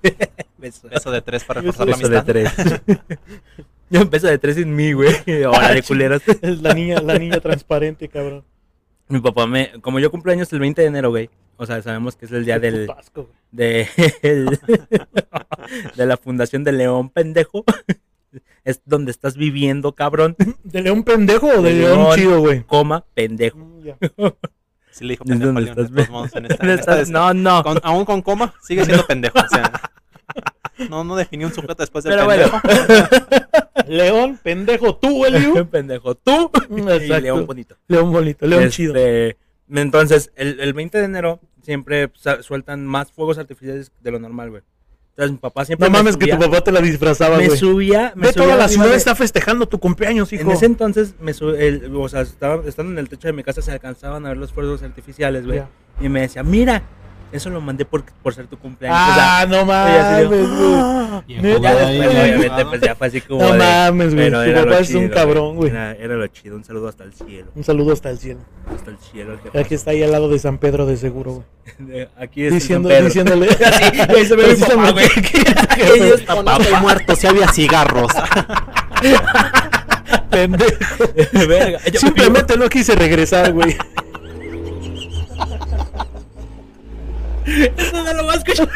[0.58, 2.82] beso, Beso de tres para reforzar la beso de amistad.
[2.84, 2.98] tres.
[3.92, 5.14] yo empiezo de tres sin mí, güey.
[5.46, 6.22] Ahora de culeros.
[6.26, 8.44] Es la niña, la niña transparente, cabrón.
[9.08, 9.72] Mi papá me...
[9.80, 11.30] Como yo cumplo años el 20 de enero, güey.
[11.58, 12.90] O sea, sabemos que es el día del...
[13.50, 13.86] De,
[14.22, 14.58] el-
[15.96, 17.64] de la Fundación de León Pendejo.
[18.64, 20.36] Es donde estás viviendo, cabrón.
[20.62, 22.14] ¿De león pendejo o de De león león.
[22.14, 22.62] chido, güey?
[22.62, 23.58] Coma, pendejo.
[23.58, 23.88] Mm.
[24.92, 26.64] Sí le dijo ¿Es pendejo a donde León, de estás todos ve- modos, en esta-
[26.64, 27.62] en esta Estás- no, no.
[27.62, 29.38] con- aún con coma, sigue siendo pendejo.
[29.38, 29.72] O sea,
[30.90, 32.46] no, no definió un sujeto después del Pero bueno.
[33.88, 35.66] León, pendejo, tú, Eliu.
[35.70, 36.50] pendejo, tú.
[36.76, 36.80] y.
[37.20, 37.76] León bonito.
[37.88, 38.94] León bonito, león Este, chido.
[39.74, 44.62] Entonces, el, el 20 de enero siempre sueltan más fuegos artificiales de lo normal, güey.
[45.10, 45.86] Entonces, mi papá siempre.
[45.86, 47.58] No me mames que tu papá te la disfrazaba, Me güey.
[47.58, 48.12] subía.
[48.16, 50.42] Me Ve subía toda la ciudad de- está festejando tu cumpleaños, hijo.
[50.42, 53.42] En ese entonces, me su- el- o sea, estaba, estando en el techo de mi
[53.42, 55.62] casa, se alcanzaban a ver los fuegos artificiales, güey.
[56.00, 56.82] Y me decía, mira,
[57.32, 59.00] Eso lo mandé por, por ser tu cumpleaños.
[59.10, 60.42] O sea, Ah, no mames, güey.
[61.62, 62.34] Ya después, güey.
[62.34, 63.42] obviamente, pues ya fue así como.
[63.42, 65.70] No de- mames, güey, tu era lo papá es un chido, cabrón, güey.
[65.70, 66.56] Era, era lo chido.
[66.56, 67.50] Un saludo hasta el cielo.
[67.54, 68.40] Un saludo hasta el cielo.
[68.74, 69.38] Hasta el cielo.
[69.54, 69.60] el.
[69.60, 71.44] Aquí está ahí al lado de San Pedro de seguro,
[71.88, 72.06] güey.
[72.18, 73.06] Aquí es Diciendo, San Pedro.
[73.08, 73.46] diciéndole.
[74.12, 75.06] Güey, se ve mi papá, güey.
[75.96, 78.12] Ellos estoy muerto, si había cigarros.
[80.30, 80.70] Pendejo.
[81.48, 83.76] Verga, Simplemente no quise regresar, güey.
[87.46, 88.68] Eso no lo vas a escuchar.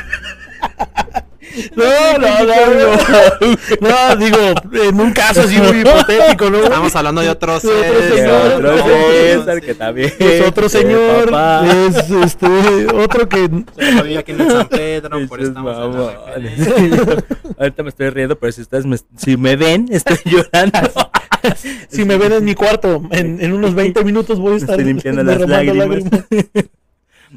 [1.75, 3.57] No, no, no, no.
[3.81, 4.37] No, digo,
[4.73, 6.59] en un caso así muy hipotético, ¿no?
[6.59, 10.13] Estamos hablando de otro señor, otro no, César, que también.
[10.19, 11.67] Es otro señor, papá.
[11.67, 13.45] es este, otro que...
[13.45, 15.77] En San Pedro, por estamos.
[17.59, 20.79] Ahorita me estoy riendo, pero si ustedes me, si me ven, estoy llorando.
[21.89, 24.93] Si me ven en mi cuarto, en, en unos 20 minutos voy a estar estoy
[24.93, 26.03] limpiando las lágrimas.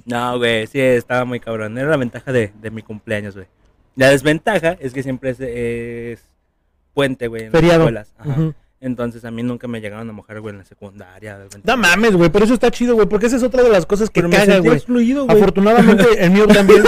[0.05, 1.77] No, güey, sí, estaba muy cabrón.
[1.77, 3.47] Era la ventaja de, de mi cumpleaños, güey.
[3.95, 6.23] La desventaja es que siempre es, es
[6.93, 8.13] puente, güey, en las escuelas.
[8.17, 8.53] Ajá.
[8.81, 11.37] Entonces a mí nunca me llegaron a mojar, güey, en la secundaria.
[11.37, 13.85] de No mames, güey, pero eso está chido, güey, porque esa es otra de las
[13.85, 14.81] cosas que Pero me caga, güey.
[15.27, 16.83] Afortunadamente, el mío también.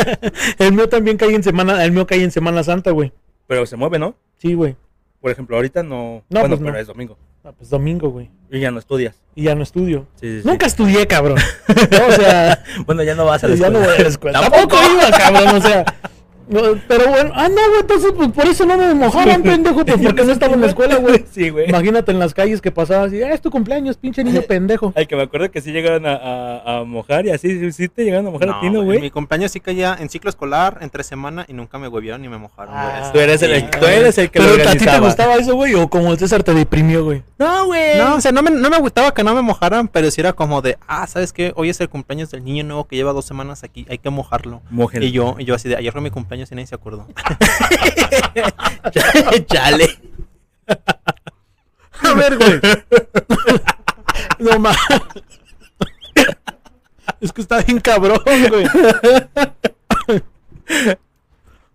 [0.58, 3.12] el mío también cae en semana, el mío cae en Semana Santa, güey.
[3.46, 4.16] Pero se mueve, ¿no?
[4.38, 4.76] Sí, güey.
[5.26, 6.22] Por ejemplo, ahorita no.
[6.30, 6.78] No, bueno, pues pero no.
[6.78, 7.18] es domingo.
[7.42, 8.30] Ah, pues domingo, güey.
[8.48, 9.20] Y ya no estudias.
[9.34, 10.06] Y ya no estudio.
[10.20, 10.48] Sí, sí, sí.
[10.48, 11.36] Nunca estudié, cabrón.
[11.90, 13.80] No, o sea, Bueno, ya no vas a la ya escuela.
[13.80, 14.40] no voy a la escuela.
[14.40, 14.76] Tampoco.
[14.76, 15.84] Tampoco iba, cabrón, o sea.
[16.48, 20.00] No, pero bueno, ah, no, güey, entonces pues por eso no me mojaban, pendejo, pues
[20.00, 21.24] porque no estaba en la escuela, güey.
[21.36, 21.68] Sí, güey.
[21.68, 24.92] Imagínate en las calles que pasaba así, ah, es tu cumpleaños, pinche niño pendejo.
[24.96, 27.88] Ay, que me acuerdo que sí llegaron a, a, a mojar y así, sí, sí
[27.88, 29.00] te llegaron a mojar a ti, ¿no, güey?
[29.00, 32.38] Mi cumpleaños sí caía en ciclo escolar, entre semana, y nunca me huevieron ni me
[32.38, 32.86] mojaron, güey.
[32.86, 35.54] Ah, Tú eres el, tú eres el que lo Pero a ti te gustaba eso,
[35.54, 37.22] güey, o como el César te deprimió, güey.
[37.38, 37.98] No, güey.
[37.98, 40.32] No, o sea, no me, no me gustaba que no me mojaran, pero sí era
[40.32, 41.52] como de, ah, ¿sabes qué?
[41.56, 44.62] Hoy es el cumpleaños del niño nuevo que lleva dos semanas aquí, hay que mojarlo.
[44.70, 45.02] Mojen.
[45.02, 47.06] Y yo, y yo así de, ayer fue mi cumpleaños y nadie se acordó.
[49.46, 49.88] Chale.
[52.02, 52.60] A ver, güey.
[54.38, 54.78] No mames.
[57.20, 58.66] Es que está bien cabrón, güey.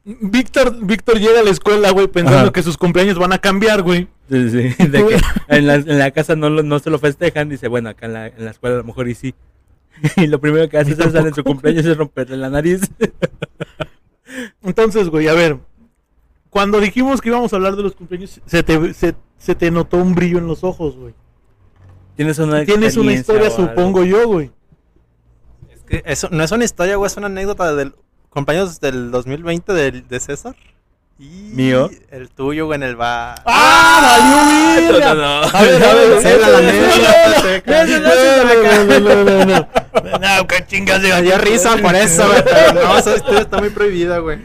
[0.04, 2.52] Víctor, Víctor llega a la escuela, güey, pensando Ajá.
[2.52, 4.08] que sus cumpleaños van a cambiar, güey.
[4.30, 5.18] Sí, sí, de que
[5.50, 8.14] en la, en la casa no, lo- no se lo festejan, dice, bueno, acá en
[8.14, 9.36] la, en la escuela a lo mejor y sí.
[10.18, 12.82] Y lo primero que hace César en su cumpleaños es romperle la nariz.
[14.64, 15.60] Entonces, güey, a ver.
[16.50, 19.98] Cuando dijimos que íbamos a hablar de los cumpleaños, se te, se, se te notó
[19.98, 21.14] un brillo en los ojos, güey.
[22.16, 24.52] Tienes una Tienes una historia, supongo yo, güey.
[25.70, 27.96] Es que eso no es una historia, güey, es una anécdota del
[28.30, 30.56] cumpleaños del 2020 del, de César.
[31.18, 31.90] Y ¿Mío?
[32.10, 33.42] El tuyo, güey, en el bar.
[33.46, 35.00] ¡Ah, valió!
[35.00, 35.42] No, no, no.
[35.48, 37.64] A ver, a ver, Cela, la no, neta,
[39.00, 42.44] no, no, no, no, qué chingas de Me dio risa por eso, güey.
[42.74, 44.40] No, esa historia está muy prohibida, güey.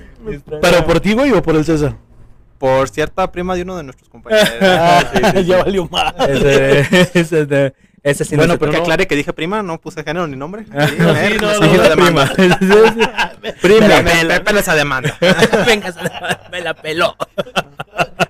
[0.61, 1.95] ¿Pero por ti, güey, o por el César?
[2.59, 4.49] Por cierta prima de uno de nuestros compañeros.
[4.61, 5.45] Ah, sí, sí, sí.
[5.45, 6.15] ya valió más.
[6.29, 8.79] Ese, ese, de- ese sí bueno, no pero no.
[8.79, 10.65] que aclare que dije prima, no puse género ni nombre.
[10.71, 12.33] Sí, sí, me no, no, la no, demanda.
[13.61, 14.03] prima.
[14.03, 15.17] Me- pela esa demanda.
[15.67, 15.93] Venga,
[16.51, 17.17] me la peló.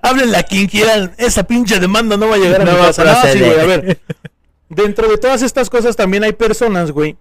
[0.01, 1.13] Háblenle a quien quieran.
[1.17, 3.03] Esa pinche demanda no va a llegar a No mi casa.
[3.03, 3.99] No, sí, güey, a ver.
[4.69, 7.17] Dentro de todas estas cosas también hay personas, güey,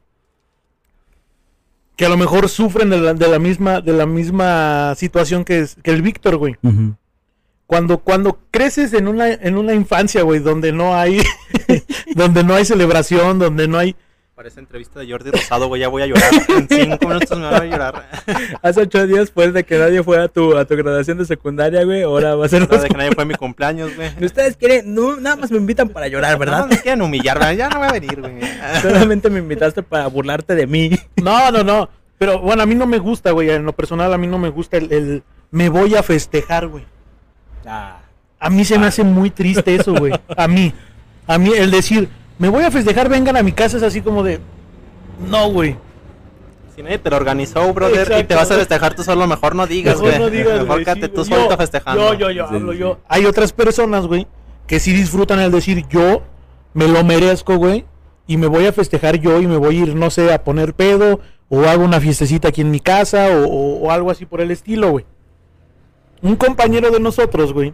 [1.96, 5.60] que a lo mejor sufren de la, de la misma de la misma situación que,
[5.60, 6.56] es, que el Víctor, güey.
[7.66, 11.20] Cuando, cuando creces en una, en una infancia, güey, donde no hay,
[12.14, 13.96] donde no hay celebración, donde no hay,
[14.36, 16.30] Parece entrevista de Jordi Rosado, güey, ya voy a llorar.
[16.50, 18.06] En cinco minutos me voy a llorar.
[18.60, 21.82] Hace ocho días después de que nadie fue a tu, a tu graduación de secundaria,
[21.84, 24.10] güey, ahora va a ser No, los de que nadie fue a mi cumpleaños, güey.
[24.22, 26.64] Ustedes quieren, no, nada más me invitan para llorar, ¿Verdad?
[26.64, 26.76] ¿verdad?
[26.76, 27.54] me quieren humillar, ¿verdad?
[27.54, 28.40] Ya no voy a venir, güey.
[28.82, 30.90] Solamente me invitaste para burlarte de mí.
[31.16, 31.88] No, no, no.
[32.18, 33.48] Pero bueno, a mí no me gusta, güey.
[33.48, 36.84] En lo personal, a mí no me gusta el, el me voy a festejar, güey.
[37.64, 40.12] A mí se me hace muy triste eso, güey.
[40.36, 40.74] A mí.
[41.26, 44.22] A mí el decir, me voy a festejar, vengan a mi casa es así como
[44.22, 44.40] de...
[45.28, 45.76] No, güey.
[46.74, 49.66] Si nadie te lo organizó, brother, y te vas a festejar tú solo, mejor no
[49.66, 50.18] digas, Mejor güey.
[50.20, 52.12] no digas, Mejor güey, quédate sí, tú solito Yo- festejando.
[52.14, 52.98] Yo, yo, yo, Sí, hablo sí, yo.
[53.08, 54.26] Hay otras personas, güey,
[54.66, 56.22] que sí disfrutan el decir, yo
[56.74, 57.86] me lo merezco, güey,
[58.26, 60.74] y me voy a festejar yo y me voy a ir, no sé, a poner
[60.74, 64.42] pedo, o hago una fiestecita aquí en mi casa, o, o- o algo así por
[64.42, 65.06] el estilo, güey.
[66.20, 67.72] Un compañero de nosotros, güey,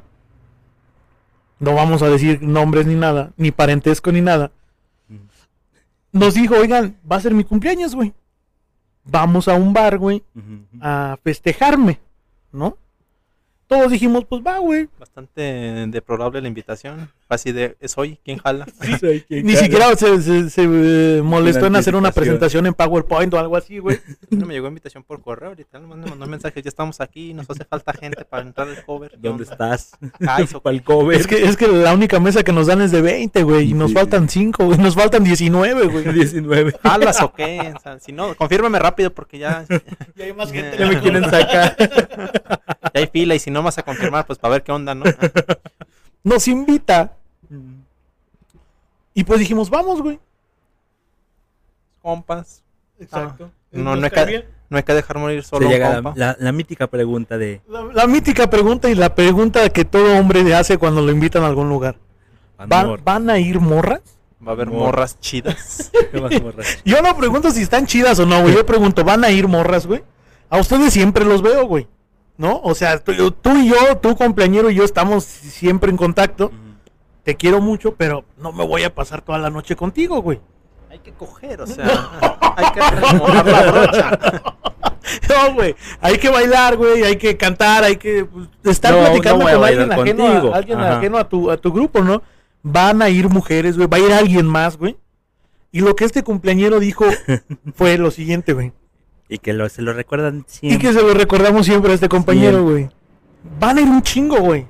[1.62, 4.50] no vamos a decir nombres ni nada, ni parentesco ni nada,
[6.10, 8.12] nos dijo, oigan, va a ser mi cumpleaños, güey.
[9.04, 10.22] Vamos a un bar, güey,
[10.80, 12.00] a festejarme,
[12.50, 12.76] ¿no?
[13.68, 14.88] Todos dijimos, pues va, güey.
[14.98, 17.10] Bastante deplorable la invitación.
[17.32, 18.66] Así de, soy, ¿quién jala?
[19.00, 19.64] Soy quien Ni jala.
[19.64, 23.78] siquiera se, se- se, eh, molestó en hacer una presentación en PowerPoint o algo así,
[23.78, 23.98] güey.
[24.30, 27.48] No me llegó invitación por correo, ahorita me mandó un mensaje, ya estamos aquí, nos
[27.50, 29.10] hace falta gente para entrar al cover.
[29.10, 29.52] ¿qué ¿Dónde onda?
[29.52, 29.92] estás?
[30.26, 31.18] Ah, eso ¿Cuál cover?
[31.20, 33.70] Es que, es que la única mesa que nos dan es de 20, güey.
[33.70, 33.94] Y nos Sí.
[33.96, 34.78] faltan 5, güey.
[34.78, 36.04] Nos faltan 19, güey.
[36.12, 36.72] 19.
[36.82, 37.72] ¿Jalas o qué?
[37.76, 39.64] O sea, si no, confírmame rápido porque ya,
[40.16, 41.76] ya hay más gente Ya me quieren sacar.
[42.94, 45.04] hay fila y si no vas a confirmar, pues para ver qué onda, ¿no?
[46.24, 47.16] Nos invita.
[49.14, 50.18] Y pues dijimos, vamos, güey.
[52.02, 52.62] Compas.
[52.98, 53.50] Exacto.
[53.70, 56.12] No, no hay, que, no hay que dejar morir Se solo un llega la, compa.
[56.16, 60.54] la- la mítica pregunta de La, la mítica pregunta y la pregunta que todo hombre
[60.54, 61.96] hace cuando lo invitan a algún lugar.
[62.70, 63.00] ¿Va- amor.
[63.02, 64.02] ¿Van a ir morras?
[64.46, 65.90] Va a haber morras chidas.
[66.84, 68.54] Yo no pregunto si están chidas o no, güey.
[68.54, 70.02] Yo pregunto, ¿van a ir morras, güey?
[70.50, 71.88] A ustedes siempre los veo, güey.
[72.36, 72.60] ¿No?
[72.64, 76.50] O sea, tú, tú y yo, tu compañero y yo estamos siempre en contacto.
[77.22, 80.40] Te quiero mucho, pero no me voy a pasar toda la noche contigo, güey.
[80.90, 82.10] hay que coger, o sea,
[82.56, 84.18] hay que remojar la brocha.
[85.28, 85.74] No, güey.
[86.00, 87.02] Hay que bailar, güey.
[87.02, 90.80] Hay que cantar, hay que pues, estar No, platicando no con alguien, ajeno, a, alguien
[90.80, 92.22] ajeno a tu, a tu grupo, ¿no?
[92.62, 93.88] Van a ir mujeres, güey.
[93.88, 94.96] Va a ir alguien más, güey.
[95.72, 97.04] Y lo que este cumpleañero dijo
[97.74, 98.72] fue lo siguiente, güey.
[99.28, 100.78] Y que lo, se lo recuerdan Y siempre.
[100.88, 102.88] que se lo recordamos siempre a este compañero, güey.
[103.58, 104.66] Van a ir un chingo, güey.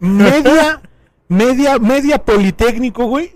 [0.00, 0.82] Media,
[1.28, 3.32] media, media politécnico, güey.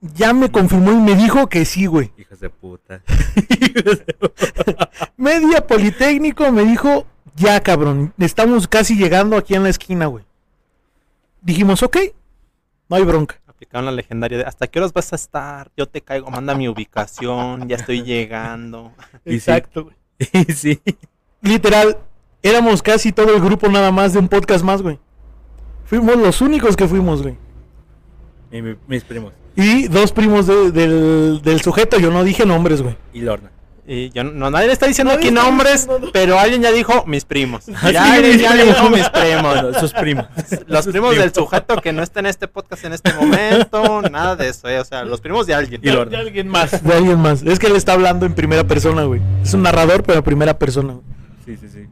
[0.00, 2.12] Ya me confirmó y me dijo que sí, güey.
[2.16, 3.02] Hijos de puta.
[5.16, 10.24] Media politécnico me dijo, ya cabrón, estamos casi llegando aquí en la esquina, güey.
[11.40, 11.96] Dijimos, ok,
[12.88, 13.40] no hay bronca.
[13.46, 15.70] Aplicaron la legendaria de ¿hasta qué horas vas a estar?
[15.76, 18.92] Yo te caigo, manda mi ubicación, ya estoy llegando.
[19.24, 19.96] Exacto, güey.
[20.32, 20.80] Y sí.
[21.40, 21.98] Literal,
[22.42, 24.98] éramos casi todo el grupo nada más de un podcast más, güey.
[25.88, 27.36] Fuimos los únicos que fuimos, güey.
[28.52, 29.32] Y mi- mis primos.
[29.56, 32.96] Y dos primos de- del, del sujeto, yo no dije nombres, güey.
[33.12, 33.50] Y Lorna.
[33.90, 36.60] Y yo no, no, nadie le está diciendo Nadie aquí está nombres, diciendo- pero alguien
[36.60, 37.64] ya dijo mis primos.
[37.90, 38.66] Ya sí, alguien mis ya primos.
[38.76, 39.76] dijo mis primos.
[39.80, 40.26] Sus primos.
[40.66, 44.48] Los primos del sujeto que no está en este podcast en este momento, nada de
[44.50, 45.80] eso, eh, o sea, los primos de alguien.
[45.82, 46.10] Y Lorna.
[46.10, 46.84] De alguien más.
[46.84, 47.42] De alguien más.
[47.42, 49.22] Es que él está hablando en primera persona, güey.
[49.42, 51.04] Es un narrador, pero en primera persona, güey.
[51.46, 51.86] Sí, sí, sí.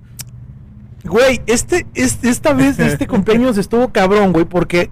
[1.06, 4.90] Güey, este, este, esta vez este cumpleaños estuvo cabrón, güey, porque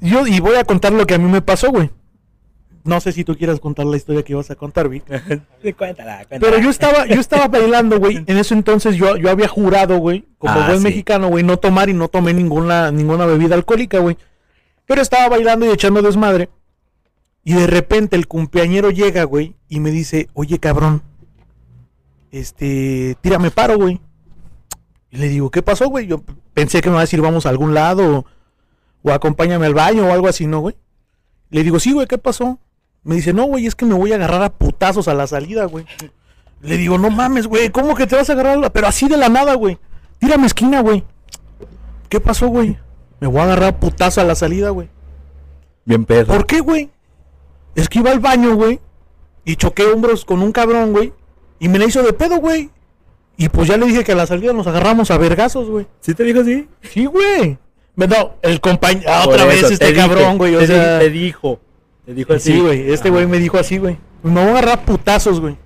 [0.00, 1.90] yo, y voy a contar lo que a mí me pasó, güey.
[2.82, 5.04] No sé si tú quieras contar la historia que ibas a contar, Vic.
[5.62, 6.40] Sí, cuéntala, cuéntala.
[6.40, 8.24] Pero yo estaba, yo estaba bailando, güey.
[8.26, 10.84] En ese entonces yo, yo había jurado, güey, como Ah, buen sí.
[10.84, 14.16] mexicano, güey, no tomar y no tomé ninguna, ninguna bebida alcohólica, güey.
[14.86, 16.48] Pero estaba bailando y echando desmadre.
[17.44, 21.02] Y de repente el cumpleañero llega, güey, y me dice, oye, cabrón,
[22.30, 24.00] este, tírame paro, güey.
[25.10, 26.06] Y le digo, ¿qué pasó, güey?
[26.06, 26.22] Yo
[26.54, 28.26] pensé que me iba a decir, vamos a algún lado, o,
[29.02, 30.76] o acompáñame al baño, o algo así, ¿no, güey?
[31.50, 32.58] Le digo, sí, güey, ¿qué pasó?
[33.02, 35.64] Me dice, no, güey, es que me voy a agarrar a putazos a la salida,
[35.64, 35.84] güey.
[36.62, 38.58] Le digo, no mames, güey, ¿cómo que te vas a agarrar?
[38.58, 39.78] a la-?" Pero así de la nada, güey.
[40.18, 41.02] Tírame esquina, güey.
[42.08, 42.78] ¿Qué pasó, güey?
[43.18, 44.88] Me voy a agarrar a putazo a la salida, güey.
[45.84, 46.26] Bien pedo.
[46.26, 46.90] ¿Por qué, güey?
[47.74, 48.80] Es que iba al baño, güey.
[49.44, 51.12] Y choqué hombros con un cabrón, güey.
[51.58, 52.70] Y me la hizo de pedo, güey.
[53.36, 55.86] Y pues ya le dije que a la salida nos agarramos a vergazos, güey.
[56.00, 56.68] ¿Sí te dijo así?
[56.82, 57.58] Sí, güey.
[57.96, 59.10] No, el compañero.
[59.24, 60.54] Por otra vez este cabrón, güey.
[60.56, 60.98] O sea.
[60.98, 61.58] te dijo.
[62.06, 62.52] Te dijo así.
[62.52, 62.90] Sí, güey.
[62.92, 63.98] Este güey me dijo así, güey.
[64.22, 65.56] Me voy a agarrar putazos, güey.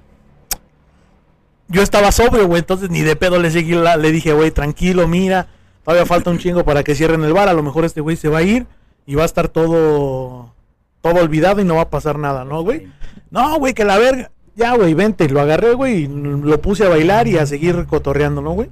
[1.69, 2.61] Yo estaba sobrio, güey.
[2.61, 5.49] Entonces ni de pedo le seguí la- le dije, güey, tranquilo, mira.
[5.85, 7.49] Todavía falta un chingo para que cierren el bar.
[7.49, 8.67] A lo mejor este güey se va a ir
[9.07, 10.53] y va a estar todo.
[11.01, 12.89] Todo olvidado y no va a pasar nada, ¿no, güey?
[13.31, 14.31] No, güey, que la verga.
[14.57, 15.29] Ya, güey, vente.
[15.29, 18.71] Lo agarré, güey, y lo puse a bailar y a seguir cotorreando, ¿no, güey?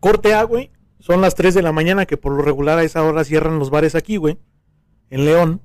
[0.00, 0.70] Corte A, güey.
[0.98, 3.70] Son las 3 de la mañana que por lo regular a esa hora cierran los
[3.70, 4.38] bares aquí, güey.
[5.08, 5.60] En León.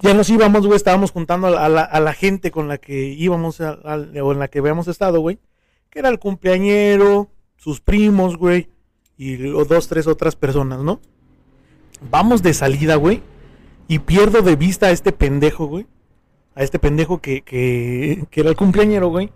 [0.00, 4.38] Ya nos íbamos, güey, estábamos juntando a la, gente con la que íbamos o en
[4.38, 5.38] la que habíamos estado, güey.
[5.90, 8.68] Que era el cumpleañero, sus primos, güey.
[9.16, 11.00] Y dos, tres otras personas, ¿no?
[12.10, 13.22] Vamos de salida, güey.
[13.86, 15.86] Y pierdo de vista a este pendejo, güey.
[16.56, 19.30] A este pendejo que, que, que era el cumpleañero, güey.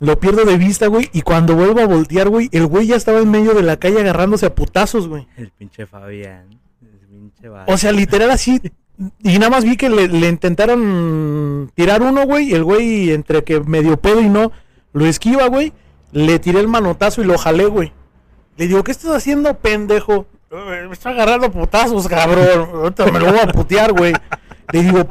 [0.00, 1.10] Lo pierdo de vista, güey.
[1.12, 4.00] Y cuando vuelvo a voltear, güey, el güey ya estaba en medio de la calle
[4.00, 5.26] agarrándose a putazos, güey.
[5.36, 6.46] El pinche Fabián.
[6.80, 7.48] El pinche.
[7.66, 8.60] O sea, literal así.
[9.22, 12.50] Y nada más vi que le, le intentaron tirar uno, güey.
[12.50, 14.52] y El güey, entre que medio pedo y no,
[14.92, 15.72] lo esquiva, güey.
[16.12, 17.92] Le tiré el manotazo y lo jalé, güey.
[18.56, 20.26] Le digo, ¿qué estás haciendo, pendejo?
[20.50, 22.70] "Eh, Me está agarrando putazos, cabrón.
[22.72, 24.12] Ahorita me lo voy a putear, güey.
[24.72, 25.06] Le digo,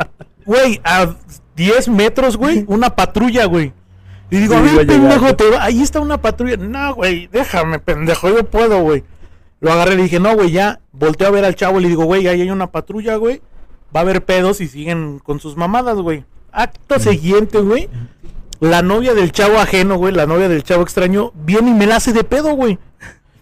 [0.48, 1.14] güey, a
[1.56, 3.74] 10 metros, güey, una patrulla, güey.
[4.32, 6.58] Le digo, Sí, a pendejo, te va- ahí está una patrulla.
[6.58, 9.04] No, güey, déjame, pendejo, yo puedo, güey.
[9.60, 10.80] Lo agarré y le dije, no, güey, ya.
[10.92, 13.42] Volteo a ver al chavo y le digo, güey, ahí hay una patrulla, güey.
[13.96, 16.26] Va a haber pedos y siguen con sus mamadas, güey.
[16.52, 17.90] Acto siguiente, güey.
[18.60, 21.98] La novia del chavo ajeno, güey, la novia del chavo extraño, viene y me la
[21.98, 22.80] hace de pedo, güey.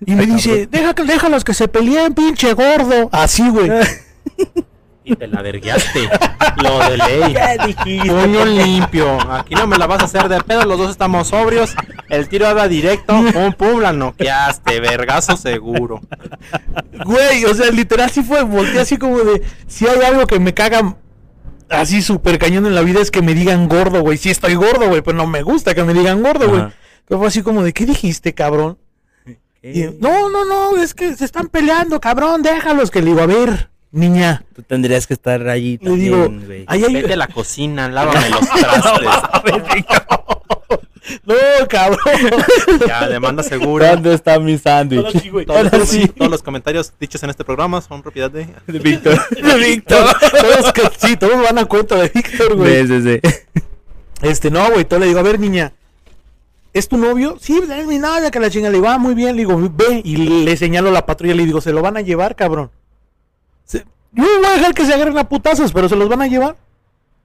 [0.05, 3.09] Y me dice, Deja déjalos que se peleen, pinche gordo.
[3.11, 3.69] Así, güey.
[5.05, 6.09] Y te la vergueaste.
[6.63, 7.35] Lo de ley.
[8.07, 9.17] Puño limpio.
[9.31, 10.65] Aquí no me la vas a hacer de pedo.
[10.65, 11.75] Los dos estamos sobrios.
[12.09, 13.13] El tiro va directo.
[13.31, 14.79] Pum, pum, la noqueaste.
[14.79, 16.01] Vergazo seguro.
[17.05, 20.53] Güey, o sea, literal sí fue, volteé así como de, si hay algo que me
[20.53, 20.95] caga
[21.69, 24.17] así súper cañón en la vida es que me digan gordo, güey.
[24.17, 26.63] Sí estoy gordo, güey, pero no me gusta que me digan gordo, güey.
[27.07, 28.79] Pero fue así como de, ¿qué dijiste, cabrón?
[29.61, 32.91] Y, no, no, no, es que se están peleando, cabrón, déjalos.
[32.91, 35.91] Que le digo, a ver, niña, Tú tendrías que estar allí digo,
[36.25, 36.65] también, güey.
[36.67, 36.93] ahí hay...
[36.93, 39.85] Vete a la cocina, lávame los trastes.
[41.23, 41.35] No,
[41.69, 41.99] cabrón.
[42.87, 43.91] Ya, demanda segura.
[43.91, 45.21] ¿Dónde está mi sándwich?
[45.21, 45.31] sí.
[45.45, 46.07] Todos, sí.
[46.07, 48.47] todos los comentarios dichos en este programa son propiedad de.
[48.67, 49.19] De Víctor.
[49.29, 50.03] De Víctor.
[50.31, 52.87] Todos, que, sí, todos van a cuenta de Víctor, güey.
[52.87, 53.61] Sí, sí, sí.
[54.21, 55.73] Este, no, güey, entonces le digo, a ver, niña,
[56.73, 57.37] ¿es tu novio?
[57.39, 58.69] Sí, es mi novia, que la chinga.
[58.69, 61.61] Le digo, ah, muy bien, le digo, ve, y le señalo la patrulla, le digo,
[61.61, 62.71] se lo van a llevar, cabrón.
[63.71, 66.55] Yo voy a dejar que se agarren a putazos, pero se los van a llevar.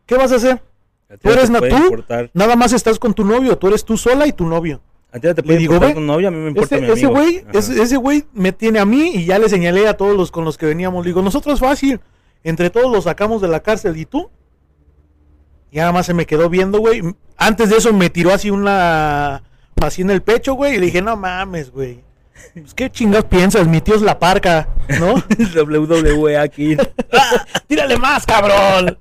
[0.07, 0.61] ¿Qué vas a hacer?
[1.09, 1.66] A ¿Tú eres na- tú?
[1.66, 2.31] importar.
[2.35, 4.81] Nada más estás con tu novio, tú eres tú sola y tu novio.
[5.12, 6.92] A ti te puede digo, importar ve, tu novia, a mí me importa Ese mi
[6.92, 7.20] ese amigo.
[7.20, 10.31] güey, ese ese güey me tiene a mí y ya le señalé a todos los
[10.33, 11.05] con los que veníamos.
[11.05, 12.00] Le digo, nosotros fácil,
[12.44, 14.31] entre todos los sacamos de la cárcel y tú.
[15.72, 17.03] Y nada más se me quedó viendo, güey.
[17.37, 19.42] Antes de eso me tiró así una,
[19.81, 20.74] así en el pecho, güey.
[20.74, 22.03] Y le dije, no mames, güey.
[22.55, 23.66] Pues, ¿Qué chingas piensas?
[23.66, 25.14] Mi tío es la parca, ¿no?
[25.55, 26.76] WWE aquí.
[27.66, 28.98] Tírale más, cabrón.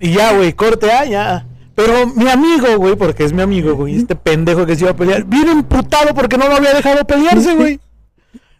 [0.00, 1.46] Y ya, güey, corte A, ya.
[1.74, 4.96] Pero mi amigo, güey, porque es mi amigo, güey, este pendejo que se iba a
[4.96, 7.80] pelear, viene imputado porque no lo había dejado pelearse, güey.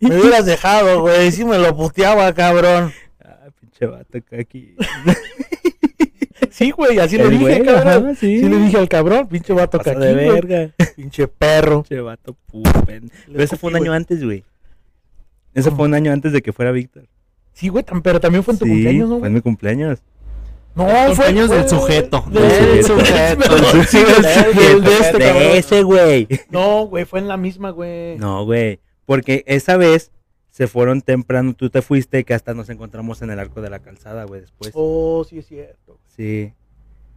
[0.00, 2.92] Me hubieras dejado, güey, sí me lo puteaba, cabrón.
[3.24, 4.74] Ah, pinche vato aquí.
[6.50, 7.88] Sí, güey, así le El dije, güey, cabrón.
[8.06, 8.40] ajá, sí.
[8.40, 8.48] sí.
[8.48, 10.28] le dije al cabrón, pinche vato Pasa aquí, de güey.
[10.40, 10.70] verga.
[10.96, 11.82] Pinche perro.
[11.82, 13.10] Pinche vato pupen.
[13.26, 13.96] Pero ese fue un año güey.
[13.96, 14.44] antes, güey.
[15.54, 17.04] Ese fue un año antes de que fuera Víctor.
[17.52, 19.18] Sí, güey, pero también fue en tu Sí, cumpleaños, ¿no?
[19.20, 20.02] Fue en mi cumpleaños.
[20.74, 22.24] No, El fue cumpleaños fue- del sujeto.
[22.32, 23.54] Del sujeto.
[25.18, 26.26] de ese, güey.
[26.50, 28.18] No, güey, fue en la misma, güey.
[28.18, 28.80] No, güey.
[29.06, 30.10] Porque esa vez
[30.50, 31.54] se fueron temprano.
[31.54, 34.72] Tú te fuiste que hasta nos encontramos en el arco de la calzada, güey, después.
[34.74, 35.98] Oh, sí es cierto.
[36.16, 36.52] Sí.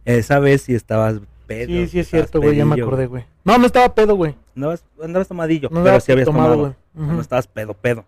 [0.04, 1.66] Esa vez sí estabas pedo.
[1.68, 3.24] Sí, sí es cierto, güey, ya me acordé, güey.
[3.44, 4.34] No, no estaba pedo, güey.
[4.56, 6.76] Andabas, andabas tomadillo, No pero sí habías tomado, tomado.
[6.94, 7.04] güey.
[7.06, 7.14] Ujú.
[7.16, 8.04] No estabas pedo, pedo.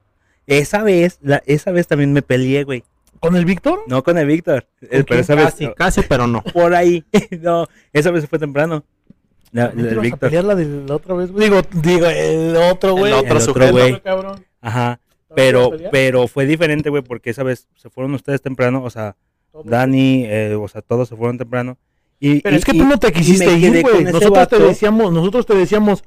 [0.46, 2.82] Esa vez, la, esa vez también me peleé, güey.
[3.20, 3.80] ¿Con el Víctor?
[3.86, 4.66] No con el Víctor.
[4.82, 5.04] eh?
[5.06, 6.42] Pero esa vez, Casi, casi, pero no.
[6.54, 7.04] por ahí.
[7.40, 8.82] no, esa vez fue temprano.
[9.52, 10.18] La, ¿No te el ibas a Víctor.
[10.20, 11.30] pelear la de la otra vez?
[11.30, 11.44] güey?
[11.48, 13.12] Digo, digo, el otro, güey.
[13.12, 13.72] El otro El otro sujeto.
[13.72, 14.00] güey.
[14.00, 14.44] Cabrón.
[14.60, 15.00] Ajá.
[15.28, 19.14] ¿No Pero, pero fue diferente, güey, porque esa vez se fueron ustedes temprano, o sea,
[19.64, 21.76] Dani, eh, o sea, todos se fueron temprano.
[22.18, 24.04] Y, Pero y- es que y- tú no te quisiste me ir, güey.
[24.04, 26.04] Nosotros te decíamos, nosotros te decíamos,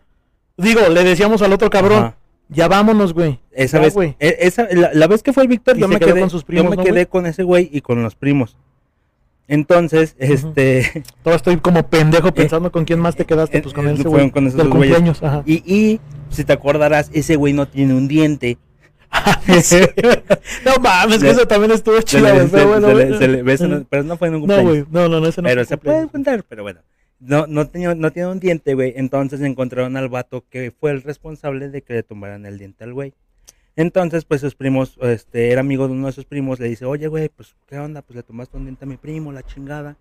[0.57, 2.17] digo, le decíamos al otro cabrón, Ajá.
[2.49, 3.39] ya vámonos, güey.
[3.51, 4.15] Esa Ya, vez, güey.
[4.19, 6.47] e- esa, la, la vez que fue el Víctor, yo me quedé, con sus yo
[6.47, 7.05] primos, me ¿no, quedé güey?
[7.07, 8.57] con ese güey y con los primos.
[9.47, 13.87] Entonces, este, Todo estoy como pendejo pensando con quién más te quedaste, eh, pues con
[13.87, 14.31] eh, ese güey.
[14.31, 14.95] con esos Del dos güeyes.
[14.95, 15.43] cumpleaños, ajá.
[15.45, 18.57] y, y si te acordarás, ese güey no tiene un diente.
[19.61, 19.77] Sí.
[20.65, 22.47] no mames, que eso también estuvo chido, güey.
[22.47, 24.65] bueno, pero no fue en un No, cumpleaños.
[24.65, 26.81] güey, no, no, no, ese no pero se puede contar, pero bueno.
[27.19, 28.93] No, no, tenía, no tiene un diente, güey.
[28.97, 32.93] Entonces encontraron al vato que fue el responsable de que le tumbaran el diente al
[32.93, 33.13] güey.
[33.75, 37.07] Entonces, pues sus primos, este, era amigo de uno de sus primos, le dice, oye,
[37.07, 38.01] güey, pues, ¿qué onda?
[38.01, 39.95] Pues le tomaste un diente a mi primo, la chingada.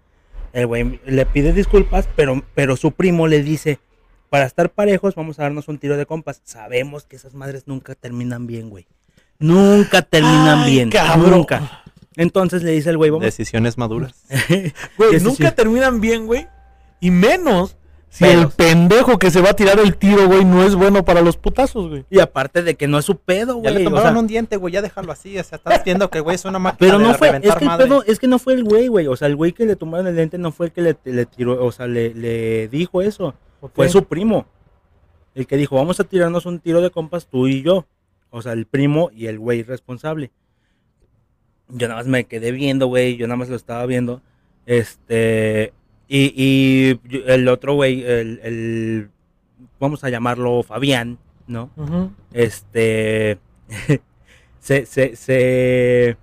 [0.52, 3.78] El güey le pide disculpas, pero, pero su primo le dice,
[4.28, 6.42] para estar parejos, vamos a darnos un tiro de compas.
[6.44, 8.86] Sabemos que esas madres nunca terminan bien, güey.
[9.42, 10.90] Nunca terminan Ay, bien.
[10.90, 11.30] cabrón.
[11.30, 11.82] Nunca.
[12.16, 13.24] Entonces le dice el güey, vamos.
[13.24, 14.14] Decisiones maduras.
[14.98, 16.46] Güey, nunca terminan bien, güey.
[17.00, 17.76] Y menos
[18.10, 21.22] si el pendejo que se va a tirar el tiro, güey, no es bueno para
[21.22, 22.04] los putazos, güey.
[22.10, 23.74] Y aparte de que no es su pedo, Ya güey.
[23.76, 25.38] le o tomaron sea, un diente, güey, ya déjalo así.
[25.38, 27.64] O sea, estás viendo que, güey, es una máquina Pero de no fue, es que,
[27.64, 29.06] el pedo- es que no fue el güey, güey.
[29.06, 31.24] O sea, el güey que le tomaron el lente no fue el que le, le
[31.24, 33.34] tiró, o sea, le, le dijo eso.
[33.74, 34.44] Fue su primo.
[35.34, 37.86] El que dijo, vamos a tirarnos un tiro de compas tú y yo.
[38.32, 40.32] O sea, el primo y el güey responsable.
[41.68, 43.16] Yo nada más me quedé viendo, güey.
[43.16, 44.20] Yo nada más lo estaba viendo.
[44.66, 45.72] Este.
[46.08, 49.10] Y, y el otro güey, el, el-
[49.78, 51.70] Vamos a llamarlo Fabián, ¿no?
[51.76, 52.10] Ujú.
[52.32, 53.38] este
[54.60, 56.16] se, se, se,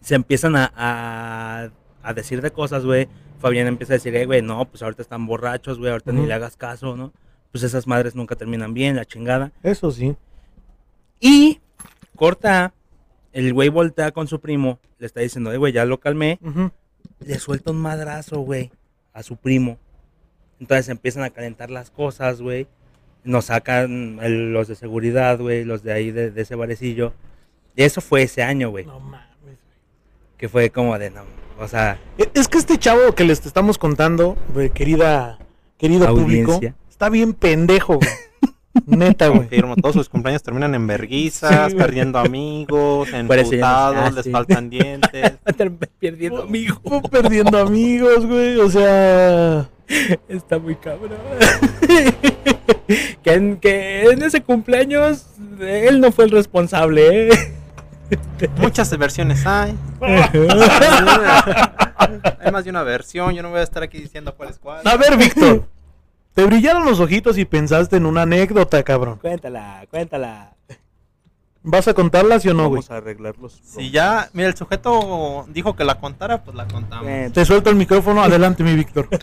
[0.00, 1.70] se empiezan a, a,
[2.02, 3.08] a decir de cosas, güey.
[3.38, 6.32] Fabián empieza a decir, eh, güey, no, pues ahorita están borrachos, güey, ahorita ni le
[6.34, 7.12] hagas caso, ¿no?
[7.52, 9.52] Pues esas madres nunca terminan bien, la chingada.
[9.62, 10.14] Eso sí.
[11.26, 11.58] Y
[12.16, 12.74] Corta,
[13.32, 16.38] el güey voltea con su primo, le está diciendo, eh, güey, ya lo calmé.
[17.20, 18.70] Le suelta un madrazo, güey,
[19.14, 19.78] a su primo.
[20.60, 22.66] Entonces empiezan a calentar las cosas, güey.
[23.24, 27.14] Nos sacan el- los de seguridad, güey, los de ahí de, de ese barecillo.
[27.74, 28.84] Y eso fue ese año, güey.
[28.84, 29.26] No mames.
[29.42, 29.56] güey.
[30.36, 31.22] Que fue como de, no,
[31.58, 35.38] o sea, E- Es que este chavo que les estamos contando, güey, querida,
[35.78, 36.60] querido público,
[36.90, 38.10] está bien pendejo, güey.
[38.86, 39.48] Neta, güey.
[39.80, 44.30] Todos sus cumpleaños terminan en verguizas, Sí, perdiendo amigos, emputados, ah, les sí.
[44.30, 45.32] faltan dientes.
[46.00, 46.80] perdiendo amigo.
[46.84, 48.58] Fue perdiendo amigos, güey.
[48.58, 49.68] O sea,
[50.28, 51.18] Está muy cabrón.
[53.22, 55.26] que, en, que en ese cumpleaños
[55.60, 57.52] él no fue el responsable, ¿eh?
[58.58, 59.74] Muchas versiones hay.
[62.40, 64.86] hay más de una versión, yo no voy a estar aquí diciendo cuál es cuál.
[64.86, 65.66] a ver, Víctor.
[66.34, 69.18] Te brillaron los ojitos y pensaste en una anécdota, cabrón.
[69.18, 70.56] Cuéntala, cuéntala.
[71.62, 72.82] ¿Vas a contarla, sí o no, güey?
[72.82, 76.66] Vamos a arreglar los Si ya, mira, el sujeto dijo que la contara, pues la
[76.66, 77.04] contamos.
[77.04, 77.32] Cuéntala.
[77.32, 78.22] Te suelto el micrófono.
[78.24, 79.08] Adelante, mi Víctor.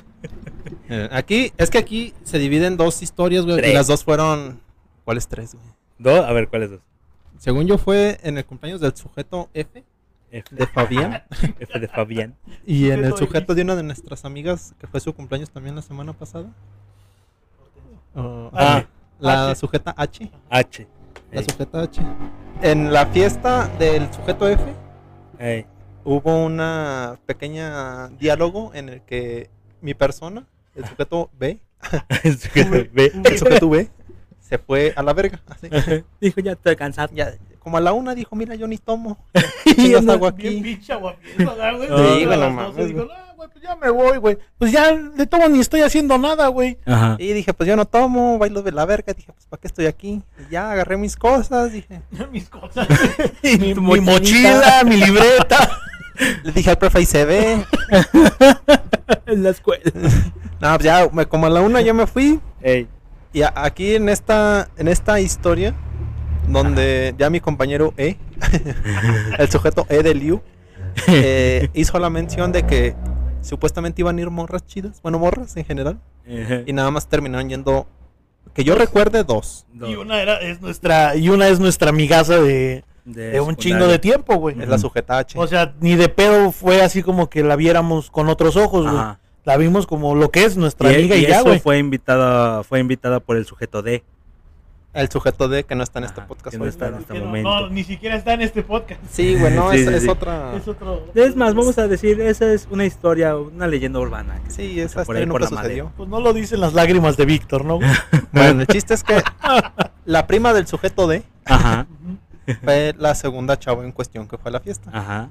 [0.94, 4.60] Eh, Aquí, es que aquí se dividen dos historias, güey, y las dos fueron...
[5.06, 5.66] ¿Cuáles tres, güey?
[5.98, 6.26] ¿Dos?
[6.26, 6.82] A ver, ¿cuáles dos?
[7.38, 9.86] Según yo fue en el cumpleaños del sujeto F,
[10.32, 11.24] F de Fabián,
[11.60, 12.36] F de Fabián.
[12.66, 15.76] y en el Sujeto sujeto de una de nuestras amigas, que fue su cumpleaños también
[15.78, 16.52] la semana pasada.
[18.16, 18.84] Oh, Ah.
[19.20, 19.56] la H.
[19.60, 20.30] sujeta H.
[20.50, 20.88] H.
[21.32, 22.02] La Ey, sujeta H.
[22.62, 24.64] En la fiesta del sujeto F
[25.40, 25.66] ey.
[26.04, 29.50] hubo una pequeña diálogo en el que
[29.82, 30.46] mi persona,
[30.76, 31.60] el sujeto B,
[32.24, 32.38] el
[33.38, 33.90] sujeto B,
[34.40, 35.40] se fue a la verga.
[35.48, 35.70] así.
[36.20, 37.14] Dijo, ya estoy cansado.
[37.16, 39.18] Ya, como a la una dijo, mira, yo ni tomo.
[39.78, 40.60] Y agua aquí.
[40.62, 41.88] pinche aguafiestas, ¿verdad, güey.
[41.88, 43.08] Sí, A güey, las no 12 mames, dijo,
[43.48, 43.48] güey.
[43.48, 44.38] "No, güey, pues ya me voy, güey.
[44.58, 46.78] Pues ya de todo ni estoy haciendo nada, güey.
[46.86, 47.16] Ajá.
[47.20, 49.14] Y dije, pues yo no tomo, bailo de la verga.
[49.14, 50.22] Dije, pues ¿para qué estoy aquí?
[50.48, 52.02] Y ya agarré mis cosas, dije.
[52.32, 52.88] Mis cosas.
[53.44, 55.70] Y mi, mochila, mi libreta.
[56.44, 57.66] Le dije al profe, y se ve.
[59.26, 59.82] En la escuela.
[60.60, 62.40] No, pues ya, me- como a la una yo me fui.
[62.62, 62.88] Ey.
[63.34, 65.74] Y a- aquí en esta, en esta historia,
[66.48, 68.18] donde ya mi compañero E,
[69.40, 70.42] el sujeto E de Liu,
[71.08, 72.96] eh, hizo la mención de que
[73.42, 76.00] supuestamente iban a ir morras chidas, bueno, morras en general,
[76.66, 77.88] y nada más terminaron yendo,
[78.54, 79.66] que yo recuerde, dos.
[79.74, 84.00] Y una era, es nuestra, y una es nuestra amigaza de, de un chingo de
[84.00, 84.60] tiempo, güey.
[84.62, 85.38] Es la sujeta H.
[85.40, 89.04] O sea, ni de pedo fue así como que la viéramos con otros ojos, güey.
[89.44, 91.60] La vimos como lo que es nuestra Y, amiga y, y ya, eso güey.
[91.60, 94.04] fue invitada, fue invitada por el sujeto D.
[94.94, 96.70] El sujeto D que no está en este Ajá, podcast que no hoy.
[96.70, 97.50] está en este momento.
[97.50, 99.00] no, ni siquiera está en este podcast.
[99.10, 100.10] Sí, güey, no, Sí, es, sí, es sí.
[100.10, 100.56] otra.
[100.56, 101.06] Es otro.
[101.16, 104.42] Es más, vamos a decir, esa es una historia, una leyenda urbana.
[104.50, 105.92] Sí, esa por ahí por la sucedió.
[105.96, 107.80] Pues no lo dicen las lágrimas de Víctor, ¿no?
[108.34, 109.22] Bueno, el chiste es que
[110.06, 111.88] la prima del sujeto D Ajá,
[112.64, 114.90] fue la segunda chava en cuestión que fue a la fiesta.
[114.94, 115.30] ajá.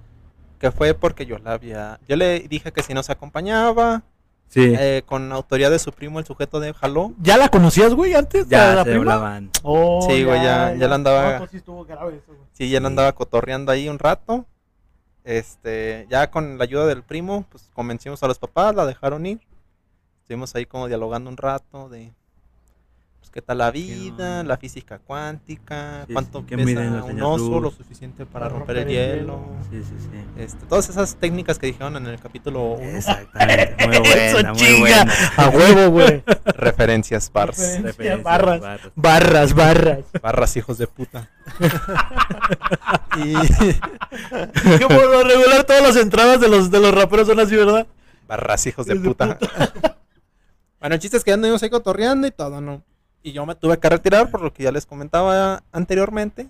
[0.59, 1.99] Que fue porque yo la había.
[2.07, 4.03] Yo le dije que si nos acompañaba,
[4.53, 7.13] Sí, eh, con autoridad de su primo, el sujeto de jaló.
[7.23, 8.49] ¿Ya la conocías, güey, antes?
[8.49, 9.15] de ya la se prima?
[9.15, 9.51] hablaban.
[9.63, 12.41] Oh, Sí, güey, ya- ya la andaba- No, pues sí estuvo grave eso, güey.
[12.53, 14.45] Sí, ya le andaba cotorreando ahí un rato.
[15.23, 19.41] Este, ya con la ayuda del primo, pues convencimos a los papás, la dejaron ir.
[20.23, 22.13] Estuvimos ahí como dialogando un rato de
[23.31, 27.49] pues qué tal la vida, la física cuántica, Sí, cuánto sí, ¿qué pesa un oso,
[27.49, 27.63] Luz?
[27.63, 29.41] lo suficiente para Para romper el romper el hielo.
[29.71, 30.43] Sí, sí, sí.
[30.43, 34.59] Este, todas esas técnicas que dijeron en el capítulo 1, Exactamente, muy Eso buena, muy
[34.61, 34.79] chinga.
[34.81, 35.13] buena.
[35.37, 36.23] A huevo, güey.
[36.47, 37.83] referencias bars, Referencias.
[37.85, 38.61] Referencias, barras.
[38.61, 38.93] barras.
[38.97, 40.05] Barras, barras.
[40.21, 41.31] barras hijos de puta.
[43.17, 43.35] y
[44.79, 47.87] Que por lo regular todas las entradas de los, de los raperos son así, ¿verdad?
[48.27, 49.39] Barras hijos de Hijos de puta.
[50.81, 52.83] bueno, el chiste es que anduvimos ahí cotorreando y todo, ¿no?
[53.23, 56.49] Y yo me tuve que retirar por lo que ya les comentaba anteriormente.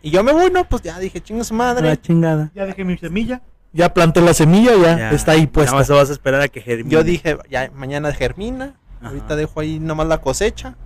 [0.00, 0.64] Y yo me voy, ¿no?
[0.64, 1.86] Pues ya dije, chingo su madre.
[1.88, 2.50] La chingada.
[2.54, 3.42] Ya dejé mi semilla.
[3.72, 5.76] Ya planté la semilla, ya, Ya, está ahí Nada puesta.
[5.76, 6.90] más vas a esperar a que germine.
[6.90, 8.74] Yo dije, ya mañana germina.
[9.00, 9.08] Ajá.
[9.08, 10.76] Ahorita dejo ahí nomás la cosecha.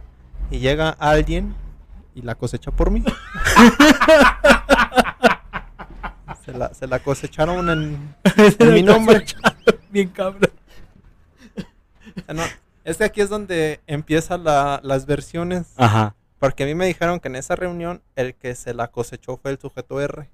[0.50, 1.54] Y llega alguien
[2.14, 3.04] y la cosecha por mí.
[6.44, 8.14] se, la, se la cosecharon en,
[8.58, 9.24] en mi nombre.
[9.90, 10.50] Bien cabrón.
[12.32, 12.42] No,
[12.86, 15.74] es que aquí es donde empiezan la- las versiones.
[15.76, 16.14] Ajá.
[16.38, 19.50] Porque a mí me dijeron que en esa reunión el que se la cosechó fue
[19.50, 20.28] el sujeto R.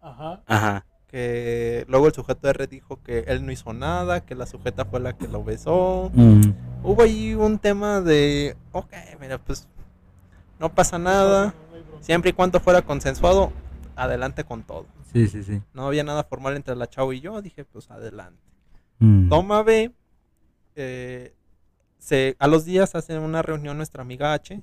[0.00, 0.42] Ajá.
[0.46, 0.86] Ajá.
[1.08, 5.00] Que luego el sujeto R dijo que él no hizo nada, que la sujeta fue
[5.00, 6.10] la que lo besó.
[6.14, 6.52] Mm.
[6.84, 9.66] Hubo ahí un tema de, ok, mira, pues
[10.58, 11.52] no pasa nada.
[12.00, 13.52] Siempre y cuando fuera consensuado,
[13.96, 14.86] adelante con todo.
[15.12, 15.60] Sí, sí, sí.
[15.74, 18.40] No había nada formal entre la chavo y yo, dije, pues adelante.
[19.00, 19.28] Mm.
[19.28, 19.92] Toma B,
[20.76, 21.34] eh,
[22.00, 24.60] se, a los días hacen una reunión nuestra amiga H.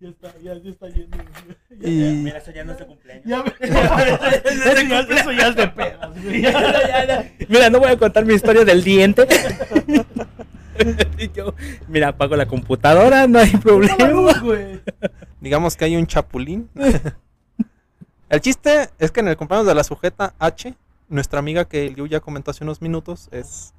[0.00, 1.16] Ya está, ya, ya está yendo.
[1.70, 3.24] Ya, Y Mira, eso ya no es de cumpleaños.
[3.24, 7.32] ya, eso, ya, eso ya es de ya.
[7.48, 9.26] Mira, no voy a contar mi historia del diente.
[11.18, 11.54] Y yo,
[11.88, 14.40] mira, apago la computadora, no hay problema.
[14.40, 14.80] Güey.
[15.40, 16.68] digamos que hay un chapulín.
[18.28, 20.74] el chiste es que en el cumpleaños de la sujeta H,
[21.08, 23.72] nuestra amiga que el Liu ya comentó hace unos minutos, es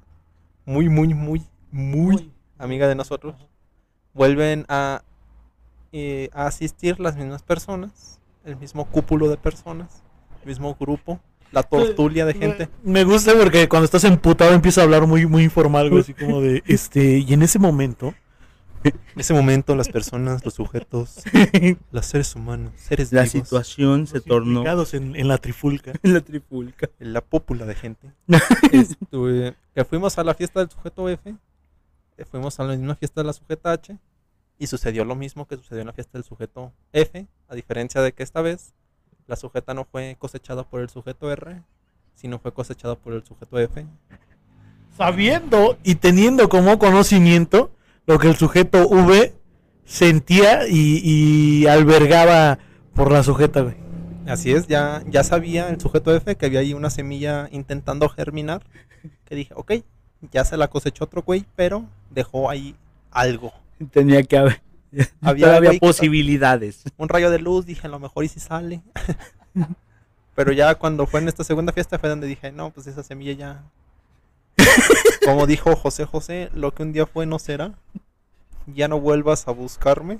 [0.66, 3.34] muy, muy, muy, muy amiga de nosotros.
[4.12, 5.02] Vuelven a,
[5.92, 10.02] eh, a asistir las mismas personas, el mismo cúpulo de personas,
[10.42, 11.20] el mismo grupo,
[11.52, 12.68] la tortulia de gente.
[12.82, 16.02] Me gusta porque cuando estás emputado empieza a hablar muy, muy informal, güey.
[16.02, 18.12] Así como de, este, y en ese momento.
[18.88, 21.22] En ese momento las personas, los sujetos,
[21.90, 25.92] los seres humanos, seres La vivos, situación se tornó en, en la trifulca.
[26.02, 26.88] en la tripulca.
[26.98, 28.12] la pópula de gente.
[28.72, 31.34] Estuve- que fuimos a la fiesta del sujeto F,
[32.16, 33.96] eh, fuimos a la misma fiesta de la sujeta H,
[34.58, 38.12] y sucedió lo mismo que sucedió en la fiesta del sujeto F, a diferencia de
[38.12, 38.72] que esta vez
[39.26, 41.62] la sujeta no fue cosechada por el sujeto R,
[42.14, 43.86] sino fue cosechada por el sujeto F.
[44.96, 47.70] Sabiendo y teniendo como conocimiento
[48.06, 49.34] lo que el sujeto V
[49.84, 52.58] sentía y, y albergaba
[52.94, 53.76] por la sujeta, güey.
[54.26, 58.62] Así es, ya, ya sabía el sujeto F que había ahí una semilla intentando germinar,
[59.24, 59.72] que dije, ok,
[60.32, 62.74] ya se la cosechó otro güey, pero dejó ahí
[63.12, 63.52] algo.
[63.92, 64.62] Tenía que haber.
[65.20, 66.82] Había güey que- posibilidades.
[66.96, 68.82] un rayo de luz, dije, a lo mejor y si sale.
[70.34, 73.32] Pero ya cuando fue en esta segunda fiesta fue donde dije, no, pues esa semilla
[73.32, 73.64] ya.
[75.24, 77.72] Como dijo José José, lo que un día fue no será.
[78.66, 80.18] Ya no vuelvas a buscarme.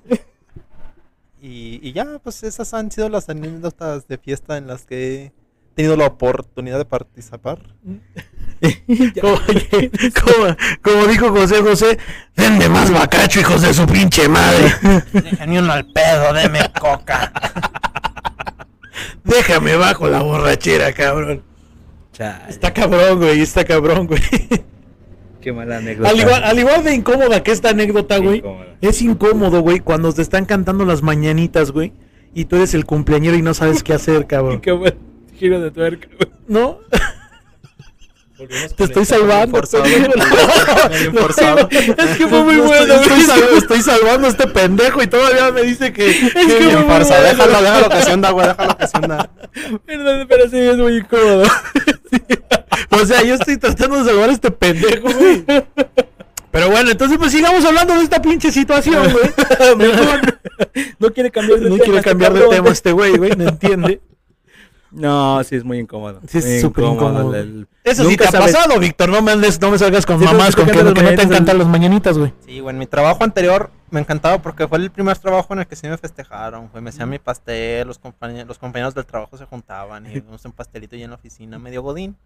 [1.41, 5.33] Y, y ya, pues esas han sido las anécdotas de fiesta en las que he
[5.75, 7.59] tenido la oportunidad de participar.
[9.21, 9.37] Como,
[10.25, 11.99] como- como dijo José José,
[12.35, 14.73] denme más bacacho, hijos de su pinche madre.
[15.13, 17.31] Déjenme uno al pedo, deme coca.
[19.25, 21.43] Déjame bajo la borrachera, cabrón.
[22.17, 24.21] Chale, Está cabrón, güey, está cabrón, güey.
[25.41, 26.09] qué mala anécdota.
[26.11, 28.43] Al igual, al igual de incómoda que esta anécdota, güey.
[28.81, 31.93] Es incómodo, güey, cuando te están cantando las mañanitas, güey.
[32.35, 34.61] Y tú eres el cumpleañero y no sabes qué hacer, cabrón.
[34.61, 34.95] Qué buen
[35.39, 36.09] giro de tuerca.
[36.19, 36.31] güey.
[36.49, 36.79] ¿No?
[38.77, 39.57] Te estoy el- salvando.
[39.57, 39.85] forzado.
[41.19, 41.69] forzado.
[41.71, 43.57] Es que fue muy No, bueno, estoy- güey.
[43.59, 46.11] estoy salvando a este pendejo y todavía me dice que.
[46.11, 47.45] Es que Bien fue muy forzado, bueno.
[47.47, 49.31] déjalo, déjalo que se hunda, güey, déjalo que se hunda.
[49.87, 51.45] Perdón, pero sí es muy incómodo.
[52.91, 55.45] O sea, yo estoy tratando de salvar a este pendejo, güey.
[56.51, 59.77] Pero bueno, entonces pues sigamos hablando de esta pinche situación, güey.
[59.77, 60.39] Mejor.
[60.99, 61.85] No quiere cambiar de No tema.
[61.85, 64.01] quiere este cambiar de tema este güey, güey, no entiende.
[64.91, 66.21] No, sí es muy incómodo.
[66.27, 67.35] Sí, es Muy súper incómodo.
[67.35, 69.11] el- Eso sí te ha sabes- pasado, Víctor.
[69.11, 71.59] No me andes, no me salgas con Sí, no, mamás con que, no te encantan
[71.59, 72.33] las mañanitas, güey.
[72.47, 75.67] Sí, güey, en mi trabajo anterior me encantaba porque fue el primer trabajo en el
[75.67, 76.83] que sí me festejaron, güey.
[76.83, 80.97] Me hacían mi pastel, los, compañeros, los compañeros del trabajo se juntaban y un pastelito
[80.97, 82.17] ahí en la oficina, medio godín.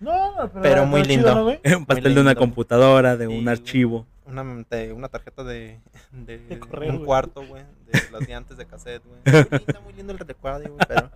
[0.00, 1.46] No, no, Pero muy lindo.
[1.46, 2.40] Un pastel de una lindo.
[2.40, 4.06] computadora, de Sí, un archivo.
[4.26, 5.78] Una, de- una tarjeta de,
[6.12, 7.06] de, De correo, un güey.
[7.06, 9.20] cuarto, güey, de las de antes de cassette, güey.
[9.50, 11.10] Muy lindo, muy lindo el recuerdo, güey, pero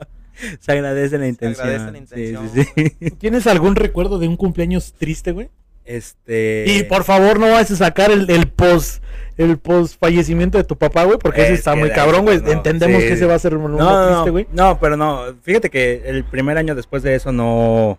[0.61, 1.66] Se agradece la se intención.
[1.68, 1.99] agradece la Sí,
[2.32, 2.49] intención.
[2.76, 3.11] sí, sí.
[3.12, 5.51] ¿Tienes algún recuerdo de un cumpleaños triste, güey?
[5.87, 6.64] Este.
[6.66, 9.03] Y por favor no vayas a sacar el, el post
[9.37, 12.24] el post fallecimiento de tu papá, güey, porque ese Es está que muy de cabrón,
[12.24, 12.41] güey.
[12.41, 13.09] no, Entendemos sí.
[13.09, 14.47] que ese va a ser un no, triste, güey.
[14.53, 15.24] no, pero no.
[15.43, 17.99] Fíjate que el primer año después de eso no,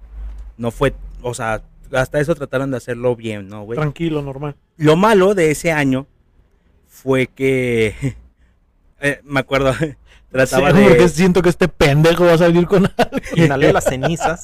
[0.58, 1.62] no fue, o sea,
[1.94, 3.78] hasta eso trataron de hacerlo bien, ¿no, güey?
[3.78, 4.56] Tranquilo, normal.
[4.78, 6.08] Lo malo de ese año
[6.88, 8.16] fue que,
[9.00, 9.74] eh, me acuerdo,
[10.32, 13.18] trataba Sí, porque de, siento que este pendejo va a salir con algo.
[13.36, 14.44] inhalé las cenizas.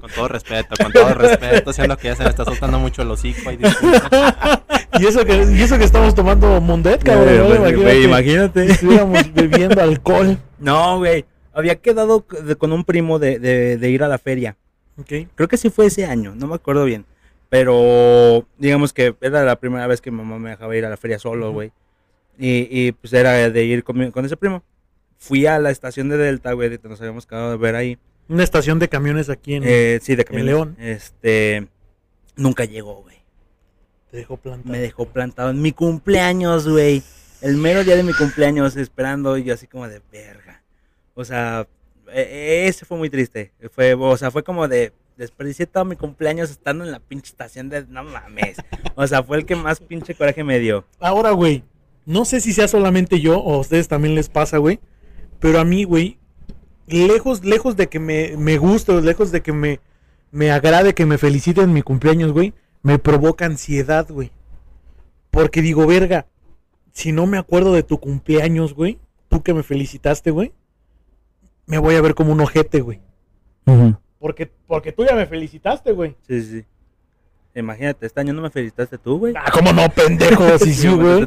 [0.00, 3.10] Con todo respeto, con todo respeto, siendo que ya se me está soltando mucho el
[3.10, 3.50] hocico.
[3.52, 3.58] Y
[5.02, 7.36] y eso que y eso que estamos tomando Mundet, cabrón.
[7.36, 7.44] ¿no?
[7.44, 8.64] güey, Imagínate, güey, imagínate.
[8.66, 10.38] estuviéramos bebiendo alcohol.
[10.58, 12.24] No, güey, había quedado
[12.58, 14.56] con un primo de, de, de ir a la feria.
[14.98, 15.28] Ok.
[15.34, 17.04] Creo que sí fue ese año, no me acuerdo bien.
[17.48, 20.96] Pero digamos que era la primera vez que mi mamá me dejaba ir a la
[20.96, 21.72] feria solo, güey.
[22.38, 24.62] Y, y, pues era de ir con, mi- con ese primo.
[25.18, 27.98] Fui a la estación de Delta, güey, que nos habíamos quedado de ver ahí.
[28.28, 29.62] Una estación de camiones aquí en.
[29.66, 30.46] Eh, sí, de camiones.
[30.46, 30.76] León.
[30.78, 31.68] Este,
[32.36, 33.16] nunca llegó, güey.
[34.10, 34.72] Te dejó plantado.
[34.72, 37.02] Me dejó plantado en mi cumpleaños, güey.
[37.40, 40.62] El mero día de mi cumpleaños esperando y yo así como de verga.
[41.14, 41.66] O sea,
[42.12, 43.52] e- ese fue muy triste.
[43.72, 47.68] Fue, o sea, fue como de desperdicié todo mi cumpleaños estando en la pinche estación
[47.68, 48.56] de no mames.
[48.94, 50.84] O sea, fue el que más pinche coraje me dio.
[51.00, 51.64] Ahora, güey,
[52.06, 54.80] no sé si sea solamente yo o a ustedes también les pasa, güey.
[55.40, 56.18] Pero a mí, güey,
[56.88, 59.80] lejos, lejos de que me, me guste, o lejos de que me,
[60.30, 64.30] me agrade que me feliciten en mi cumpleaños, güey, me provoca ansiedad, güey.
[65.30, 66.26] Porque digo, verga,
[66.92, 70.52] si no me acuerdo de tu cumpleaños, güey, tú que me felicitaste, güey,
[71.66, 73.00] me voy a ver como un ojete, güey.
[74.18, 76.16] Porque, porque tú ya me felicitaste, güey.
[76.26, 76.64] Sí, sí.
[77.58, 79.34] Imagínate, este año no me felicitaste tú, güey.
[79.36, 80.44] Ah, ¿cómo no, pendejo?
[80.58, 81.26] Sí, sí, güey.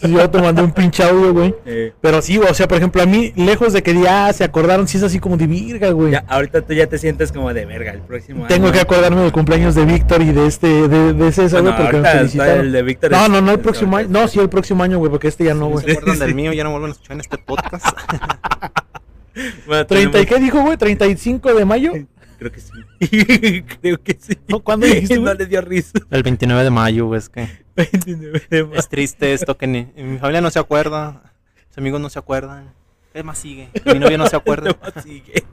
[0.00, 1.54] Sí, yo te mandé un pinche audio, güey.
[1.66, 4.86] Eh, Pero sí, o sea, por ejemplo, a mí, lejos de que ya se acordaron,
[4.88, 6.12] sí es así como de virga, güey.
[6.12, 8.72] ya, ahorita tú ya te sientes como de verga el próximo Tengo año.
[8.74, 12.00] que acordarme del cumpleaños de Víctor y de este, de, de César, Bueno, güey, porque
[12.02, 12.60] me felicitaron.
[12.60, 14.08] el de Víctor No, no, no, el próximo año.
[14.10, 15.84] No, sí, el próximo año, güey, porque este ya no, Si güey.
[15.86, 17.86] se acuerdan del mío, ya no vuelven a escuchar en este podcast.
[19.66, 20.76] Bueno, 30, ¿y tenemos- qué dijo, güey?
[20.76, 21.92] ¿35 de mayo?
[22.42, 23.62] Creo que sí.
[23.80, 24.36] Creo que sí.
[24.62, 25.92] ¿cuándo dijiste, No le dio risa.
[26.10, 28.78] El 29 de mayo, es que 29 de mayo.
[28.78, 31.22] es triste esto que ni, mi familia no se acuerda,
[31.68, 32.72] mis amigos no se acuerdan.
[33.12, 33.68] ¿Qué más sigue?
[33.86, 34.74] Mi novia no se acuerda.
[34.96, 35.44] No, sigue.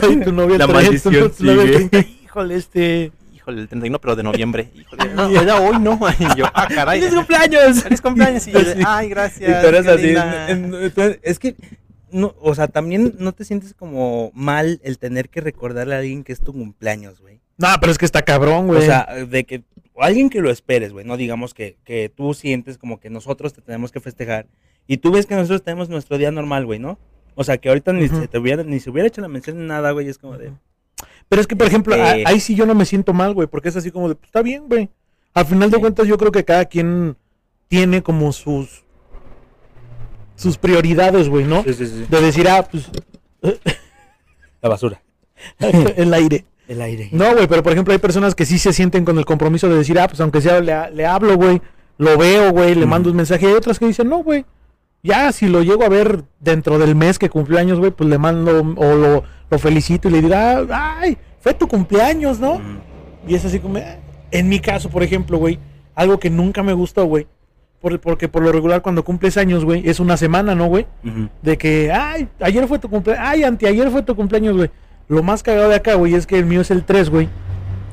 [0.00, 1.90] Ay, tu novia La trae- maldición tu- tu novia sigue.
[1.90, 3.12] trae- Híjole, este...
[3.34, 4.70] Híjole, el 31, pero de noviembre.
[4.72, 5.98] Híjole, no, era hoy, ¿no?
[6.20, 7.00] Y yo, ah, caray.
[7.00, 7.82] ¡Feliz cumpleaños!
[7.82, 8.46] Feliz cumpleaños.
[8.46, 9.60] Y yo ay, Y gracias.
[9.62, 10.02] tú eres así.
[10.06, 10.48] linda".
[10.48, 11.56] en- en- tú- es que,
[12.12, 16.24] no, o sea, también no te sientes como mal el tener que recordarle a alguien
[16.24, 17.40] que es tu cumpleaños, güey.
[17.58, 18.80] No, pero es que está cabrón, güey.
[18.80, 19.62] O sea, de que
[19.96, 23.60] alguien que lo esperes, güey, no digamos que, que tú sientes como que nosotros te
[23.62, 24.46] tenemos que festejar
[24.86, 26.98] y tú ves que nosotros tenemos nuestro día normal, güey, ¿no?
[27.34, 29.64] O sea, que ahorita ni, se te hubiera, ni se hubiera hecho la mención de
[29.64, 30.52] nada, güey, es como de...
[31.28, 33.48] Pero es que, por ejemplo, a- Este- ahí sí yo no me siento mal, güey,
[33.48, 34.90] porque es así como de, pues, está bien, güey.
[35.34, 37.16] Al final de cuentas, yo creo que cada quien
[37.68, 38.81] tiene como sus
[40.42, 41.62] sus prioridades, güey, ¿no?
[41.64, 42.06] Sí, sí, sí.
[42.08, 42.88] De decir, ah, pues,
[44.60, 45.00] La basura.
[45.58, 46.44] el aire.
[46.68, 47.08] El aire.
[47.12, 49.76] No, güey, pero por ejemplo, hay personas que sí se sienten con el compromiso de
[49.76, 51.60] decir, ah, pues aunque sea, le, le hablo, güey,
[51.98, 52.88] lo veo, güey, le Mm.
[52.88, 53.46] mando un mensaje.
[53.46, 54.44] Hay otras que dicen, no, güey,
[55.02, 58.60] ya si lo llego a ver dentro del mes que cumpleaños, güey, pues le mando
[58.76, 62.60] o lo, lo felicito y le dirá, ay, fue tu cumpleaños, ¿no?
[63.26, 63.98] Y es así como, eh,
[64.30, 65.58] en mi caso, por ejemplo, güey,
[65.96, 67.26] algo que nunca me gustó, güey,
[67.82, 70.86] por, porque por lo regular cuando cumples años, güey, es una semana, ¿no, güey?
[71.42, 74.70] De que, ay, ayer fue tu cumpleaños, ay, anteayer fue tu cumpleaños, güey.
[75.08, 77.28] Lo más cagado de acá, güey, es que el mío es el 3, güey.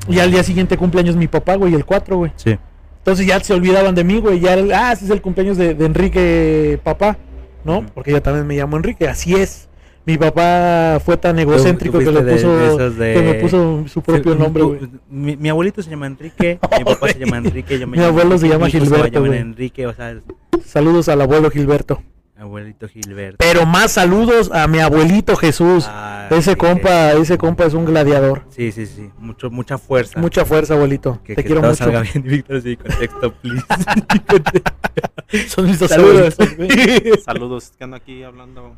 [0.08, 2.32] Y al día siguiente cumpleaños mi papá, güey, el 4, güey.
[2.36, 2.56] Sí.
[2.98, 4.40] Entonces ya se olvidaban de mí, güey.
[4.40, 7.16] Ya, el- ah, ese es el cumpleaños de, de Enrique, papá,
[7.64, 7.84] ¿no?
[7.94, 9.68] Porque yo también me llamo Enrique, así es.
[10.06, 14.02] Mi papá fue tan egocéntrico que, le puso, de esos de- que me puso su
[14.02, 14.90] propio Sí, nombre, tú- güey.
[15.10, 18.08] Mi, mi abuelito se llama Enrique, mi papá se llama Enrique, yo me Mi llamo
[18.18, 19.38] abuelo se llama Gilberto, Se llama güey.
[19.40, 20.18] Enrique, o sea,
[20.64, 22.02] Saludos al abuelo Gilberto.
[22.36, 23.36] abuelito Gilberto.
[23.38, 25.84] Pero más saludos a mi abuelito Jesús.
[25.88, 28.44] Ah, ese sí, compa, ese compa es un gladiador.
[28.48, 30.18] Sí, sí, sí, mucho, mucha fuerza.
[30.18, 31.20] Mucha fuerza, abuelito.
[31.22, 31.84] que, Te que quiero todo mucho.
[31.84, 33.66] salga bien, Víctor, sí, contexto, please.
[35.48, 36.36] Son mis dos Saludos.
[36.56, 36.68] güey.
[37.24, 38.74] Saludos, que ando aquí hablando.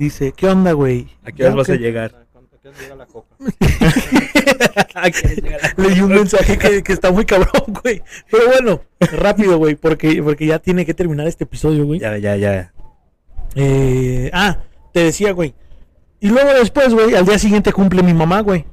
[0.00, 1.08] Dice, ¿qué onda, güey?
[1.22, 2.14] ¿A qué hora Ya vas a llegar?
[2.14, 3.36] ¿A qué hora llega la coca?
[4.94, 8.02] ¿A qué hora llega la- Leí un mensaje que, que está muy cabrón, güey.
[8.30, 8.80] Pero bueno,
[9.12, 12.00] rápido, güey, porque, porque ya tiene que terminar este episodio, güey.
[12.00, 12.72] Ya, ya, ya.
[13.56, 14.60] Eh, ah,
[14.94, 15.54] te decía, güey.
[16.18, 18.64] Y luego después, güey, al día siguiente cumple mi mamá, güey.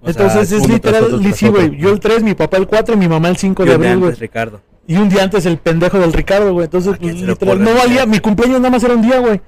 [0.00, 1.76] O sea, Entonces es literal, sí, güey.
[1.76, 3.98] Yo el 3, mi papá el 4 y mi mamá el 5 Y de abril,
[3.98, 4.12] güey.
[4.14, 4.62] Ricardo.
[4.86, 6.64] Y un día antes el pendejo del Ricardo, güey.
[6.64, 9.40] Entonces, ¿A quién pues, literal, no valía, mi cumpleaños nada más era un día, güey.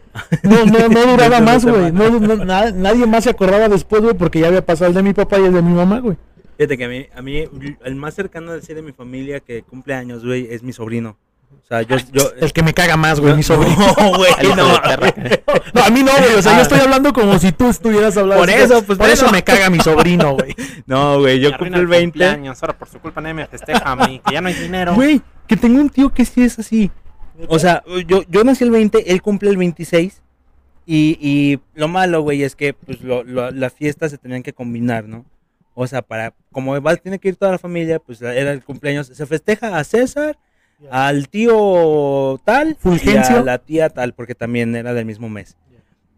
[0.45, 1.91] No, no, no duraba más, güey.
[1.91, 5.03] No, no, na- nadie más se acordaba después, güey, porque ya había pasado el de
[5.03, 6.17] mi papá y el de mi mamá, güey.
[6.59, 7.45] Fíjate que a mí, a mí,
[7.85, 11.17] el más cercano de, sí, de mi familia que cumple años, güey, es mi sobrino.
[11.63, 11.97] O sea, yo...
[12.13, 13.77] yo El que me caga más, güey, mi sobrino.
[13.99, 14.73] No, güey, no.
[15.75, 16.35] No, a mí no, güey.
[16.35, 16.57] O sea, Ah.
[16.57, 18.43] yo estoy hablando como si tú estuvieras hablando.
[18.43, 20.55] Por eso, pues, Por eso me caga mi sobrino, güey.
[20.87, 22.07] No, güey, yo cumplo el 20.
[22.19, 24.95] cumpleaños, ahora por su culpa nadie me festeja a mí, que ya no hay dinero.
[24.95, 26.91] Güey, que tengo un tío que sí es así.
[27.49, 30.21] O sea, yo, yo nací el 20, él cumple el 26.
[30.85, 34.53] Y, y lo malo, güey, es que pues, lo- lo- las fiestas se tenían que
[34.53, 35.25] combinar, ¿no?
[35.75, 39.07] O sea, para como va, tiene que ir toda la familia, pues era el cumpleaños.
[39.07, 40.37] Se festeja a César,
[40.91, 43.39] al tío tal, y Fulgencio.
[43.39, 45.57] a la tía tal, porque también era del mismo mes.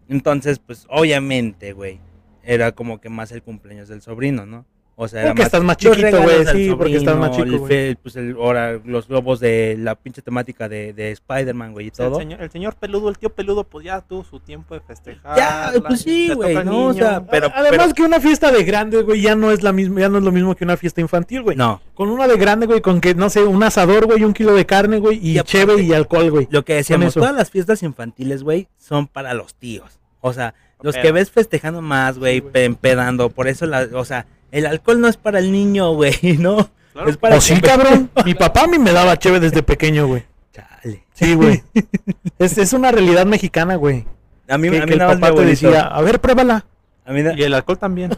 [0.09, 2.01] Entonces, pues obviamente, güey,
[2.43, 4.67] era como que más el cumpleaños del sobrino, ¿no?
[4.97, 8.37] O sea, Porque estás más chiquito, güey, sí, porque estás más chico, el pues el,
[8.37, 12.21] ahora los globos de la pinche temática de, de Spider-Man, güey, y O sea, todo.
[12.21, 15.37] El señor, el señor peludo, el tío peludo, pues ya tuvo su tiempo de festejar.
[15.37, 19.21] Ya, pues sí, güey, no, o sea, pero- Además que una fiesta de grande, güey,
[19.21, 21.57] ya no es la misma, ya no es lo mismo que una fiesta infantil, güey.
[21.57, 24.55] No, Con una de grande, güey, con que, no sé, un asador, güey, un kilo
[24.55, 26.47] de carne, güey, y, Y cheve y alcohol, güey.
[26.51, 29.99] lo que decíamos, todas las fiestas infantiles, güey, son para los tíos.
[30.21, 34.27] O sea, los que ves festejando más, güey, Sí, empedando, por eso, la, o sea,
[34.59, 36.71] el alcohol no es para el niño, güey, ¿no?
[36.93, 38.11] Claro es que para O sí, que- cabrón.
[38.25, 40.25] Mi papá a mí me daba cheve desde pequeño, güey.
[40.53, 41.05] Chale.
[41.15, 41.63] Sí, güey.
[42.39, 44.07] Es, es una realidad mexicana, güey.
[44.49, 45.67] A mí, Que, a que mí el más mi papá te abuelito.
[45.69, 46.65] decía, a ver, pruébala.
[47.07, 48.11] A mí Y el alcohol también.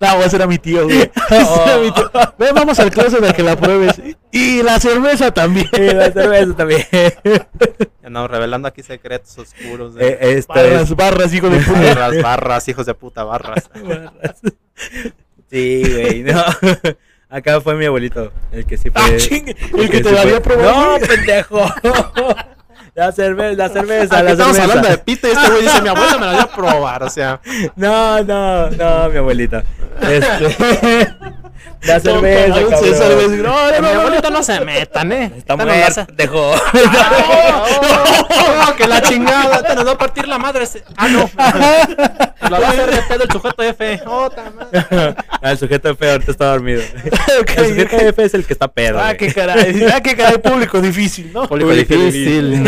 [0.00, 1.02] No, ese era mi tío, güey.
[1.30, 2.10] Ese era mi tío.
[2.38, 4.00] Ven, vamos al closet a que la pruebes.
[4.30, 5.68] Y la cerveza también.
[5.72, 6.84] Y la cerveza también.
[8.08, 9.94] No, revelando aquí secretos oscuros.
[9.96, 11.80] de- Eh, esto Barras, es- barras, hijo de puta.
[11.82, 13.68] barras, barras, hijos de puta, barras.
[15.50, 16.42] Sí, güey, no.
[17.28, 19.02] Acá fue mi abuelito, el que sí fue.
[19.02, 20.98] Ah, chingue, el que te sí la había probado.
[21.00, 21.60] No, pendejo.
[22.96, 24.62] La cerveza, la cerveza, Aquí la estamos cerveza.
[24.78, 27.10] hablando de pito y este güey dice, mi abuela me la voy a probar, o
[27.10, 27.40] sea.
[27.76, 29.62] No, no, no, mi abuelito.
[30.00, 31.14] Este.
[31.82, 32.80] La cerveza, cabrón.
[32.80, 34.00] Güey, no, no, mi no, no.
[34.00, 35.24] abuelito no se metan, eh.
[35.36, 36.52] Está Esta nos va a muerto, hacer- pendejo.
[38.68, 40.64] Oh, que la chingada, te nos va a partir la madre.
[40.64, 41.30] ese- Ah, no.
[42.50, 44.00] La va a hacer de pedo el sujeto F.
[44.06, 45.14] Oh, madre.
[45.42, 46.82] Ah, el sujeto F ahorita está dormido.
[47.56, 47.96] El sujeto.
[47.96, 49.00] F es el que está pedo.
[49.00, 49.84] Ah, qué caray.
[49.92, 51.48] Ah, qué caray, público difícil, ¿no?
[51.48, 52.66] Público difícil.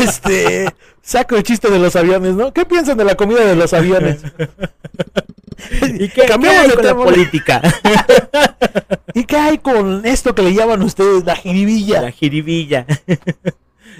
[0.00, 0.66] este.
[1.02, 2.52] Saco el chiste de los aviones, ¿no?
[2.52, 4.22] ¿Qué piensan de la comida de los aviones?
[5.98, 7.62] ¿Y qué, Cambiamos qué hay de con la política?
[9.14, 12.02] ¿Y qué hay con esto que le llaman ustedes la jiribilla?
[12.02, 12.86] La jiribilla.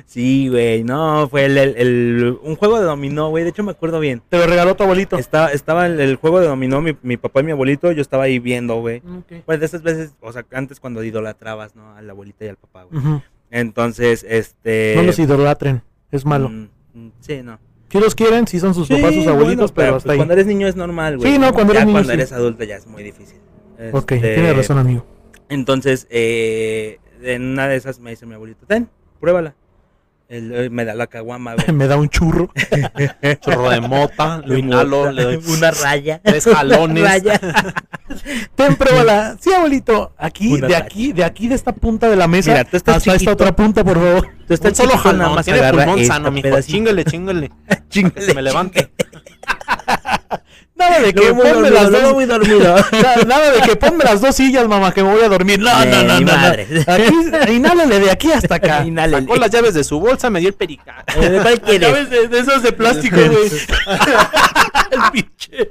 [0.06, 3.72] Sí, güey, no, fue el, el- el- un juego de dominó, güey, de hecho me
[3.72, 4.22] acuerdo bien.
[4.28, 5.16] Te lo regaló tu abuelito.
[5.18, 8.24] Estaba, estaba el, el juego de dominó, mi, mi papá y mi abuelito, yo estaba
[8.24, 9.02] ahí viendo, güey.
[9.46, 11.94] Pues de esas veces, o sea, antes cuando idolatrabas, ¿no?
[11.94, 13.20] A la abuelita y al papá, güey.
[13.50, 14.94] Entonces, este...
[14.96, 16.48] No los idolatren, es malo.
[16.48, 16.68] mm, mm,
[17.20, 17.58] sí, no.
[17.90, 20.18] Si los quieren, si son sus papás, sus Sí, abuelitos, bueno, pero pues hasta ahí.
[20.18, 21.32] Cuando eres niño es normal, güey.
[21.32, 22.14] Sí, no, cuando Ya eres niño cuando sí.
[22.14, 23.38] eres adulto ya es muy difícil.
[23.92, 25.04] Ok, Este, tienes razón, amigo.
[25.48, 28.88] Entonces, eh, en una de esas me dice mi abuelito, ten,
[29.20, 29.54] pruébala.
[30.32, 31.72] Eh, me da la caguama, güey.
[31.72, 32.52] Me da un churro.
[33.40, 36.20] Chorro de mota, lo inhalo, le doy una raya.
[36.22, 37.02] tres jalones.
[37.02, 37.40] Raya.
[38.54, 39.36] Ten, pruébala.
[39.40, 40.14] Sí, abuelito.
[40.16, 42.52] Aquí, Una de aquí, de aquí, de esta punta de la mesa.
[42.52, 44.28] Mira, tú estás hasta esta otra punta, por favor.
[44.46, 46.60] Tú estás Un solo jalón, más tiene pulmón sano, mijo.
[46.60, 47.50] Chingale, chingale.
[47.88, 48.92] Se me levante.
[50.80, 52.92] Nada de que muy ponme dormido, las dos.
[52.92, 55.60] Nada, nada de que ponme las dos sillas, mamá, que me voy a dormir.
[55.60, 56.20] No, no, no, no.
[56.20, 56.32] no.
[56.32, 56.66] madre.
[56.86, 58.84] Aquí, de aquí hasta acá.
[58.86, 59.20] Inhálele.
[59.20, 61.04] Sacó las llaves de su bolsa, me dio el perica.
[61.16, 61.78] Eh.
[61.78, 63.50] Llaves de, de esos de plástico, güey.
[64.90, 65.70] el pinche.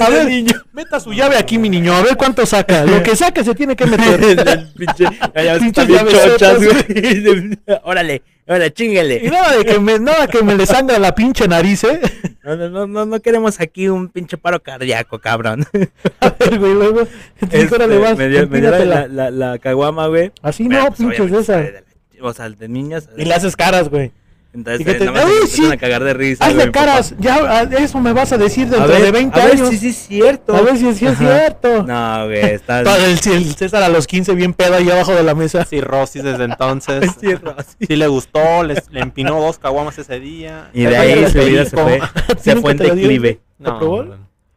[0.00, 0.52] A ver, niño.
[0.72, 1.94] Meta su llave aquí, mi niño.
[1.94, 2.84] A ver cuánto saca.
[2.84, 4.20] Lo que saque se tiene que meter.
[4.20, 5.04] El pinche,
[5.34, 7.58] ya, ya chochas, güey.
[7.84, 9.30] Órale, Y chingale.
[9.30, 12.00] nada de que me, nada que me le sangra la pinche nariz, ¿eh?
[12.42, 15.66] No, no, no, no, queremos aquí un pinche paro cardíaco, cabrón.
[16.20, 17.06] A ver, güey, luego.
[17.50, 20.32] Este, órale, vas, me dio, me dio la, caguama, güey.
[20.40, 21.58] Así Pero, no, pues, pinches esa.
[21.58, 23.10] de la- O sea, de niñas.
[23.18, 24.12] Y le haces caras, güey.
[24.54, 25.72] Entonces, nada más ¡ay, se empiezan sí!
[25.72, 26.44] a cagar de risa.
[26.44, 26.86] Hazle güey, papá.
[26.86, 27.14] caras.
[27.18, 29.68] Ya, a- eso me vas a decir A dentro ver, de 20 a ver años.
[29.68, 30.56] si sí es cierto.
[30.56, 31.24] A ver si sí es Ajá.
[31.38, 31.82] cierto.
[31.84, 32.82] No, güey, está.
[32.82, 35.64] Todo el, el César a los 15 bien pedo ahí abajo de la mesa.
[35.64, 37.10] Cirrosis desde entonces.
[37.20, 37.86] Sí, Rosy.
[37.86, 40.70] Sí le gustó, les- le empinó dos caguamas ese día.
[40.72, 42.00] Y de ahí su vida se fue.
[42.38, 43.40] ¿Sí Se fue en te la declive.
[43.58, 44.04] ¿La probó?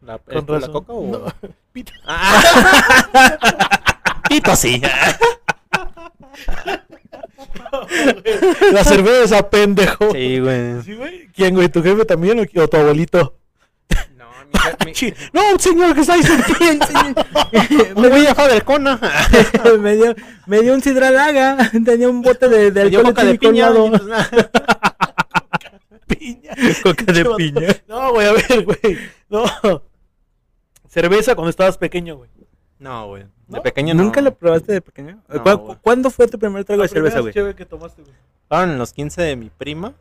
[0.02, 1.06] ¿La, Con el- la coca o...?
[1.12, 1.92] No, pito.
[4.30, 4.82] Pito sí.
[8.74, 10.12] La cerveza, pendejo.
[10.12, 10.82] Sí, güey.
[10.84, 11.28] Sí, güey.
[11.36, 11.70] ¿Quién, güey?
[11.70, 13.38] ¿Tu jefe también o, o tu abuelito?
[14.18, 16.45] No, mi, je- mi- Chi- No, señor, que está diciendo?
[18.02, 18.99] me voy a del cona.
[19.80, 20.16] me, dio,
[20.47, 21.72] me dio un sidralaga.
[21.86, 23.72] Tenía un bote de, de Me dio alcohol coca de piña.
[23.72, 24.02] pues.
[26.08, 26.52] Piña.
[26.84, 27.68] Coca de piña.
[27.88, 28.97] No, güey, a ver, güey.
[29.30, 29.43] No.
[30.89, 32.30] Cerveza cuando estabas pequeño, güey.
[32.80, 33.26] No, güey.
[33.58, 34.04] De pequeño no.
[34.04, 35.22] ¿Nunca lo probaste de pequeño?
[35.28, 35.78] No, ¿Cu- güey.
[35.82, 37.34] ¿Cuándo fue tu primer trago de cerveza, güey?
[37.34, 38.64] que tomaste, güey.
[38.64, 39.93] En los 15 de mi prima.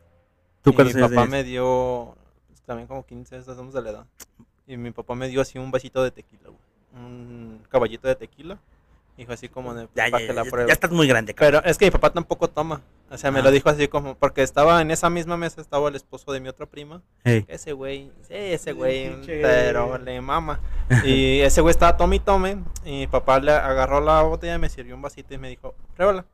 [0.63, 2.15] ¿Tú y mi papá me dio...
[2.49, 4.07] pues, También como 15, esas somos de la edad.
[4.67, 7.05] Y mi papá me dio así un vasito de tequila, güey.
[7.05, 8.59] Un caballito de tequila.
[9.21, 9.87] Dijo así como de...
[9.95, 10.69] Ya, ya, para que ya, la ya, pruebe.
[10.69, 11.61] ya estás muy grande, cabrón.
[11.63, 12.81] Pero es que mi papá tampoco toma.
[13.11, 13.43] O sea, me Ah.
[13.43, 14.15] lo dijo así como...
[14.15, 17.03] Porque estaba en esa misma mesa, estaba el esposo de mi otra prima.
[17.23, 20.59] Ese güey, sí, ese güey, pero le mama.
[21.05, 22.65] Y ese güey estaba tome y tome.
[22.83, 26.25] Y mi papá le agarró la botella, me sirvió un vasito y me dijo, pruébala.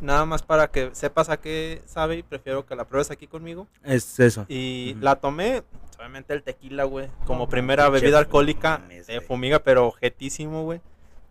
[0.00, 3.68] Nada más para que sepas a qué sabe y prefiero que la pruebes aquí conmigo.
[3.84, 4.46] Es eso.
[4.48, 5.62] Y la tomé,
[5.98, 10.80] obviamente el tequila, güey, como primera bebida alcohólica, mames, eh, fumiga, pero objetísimo, güey.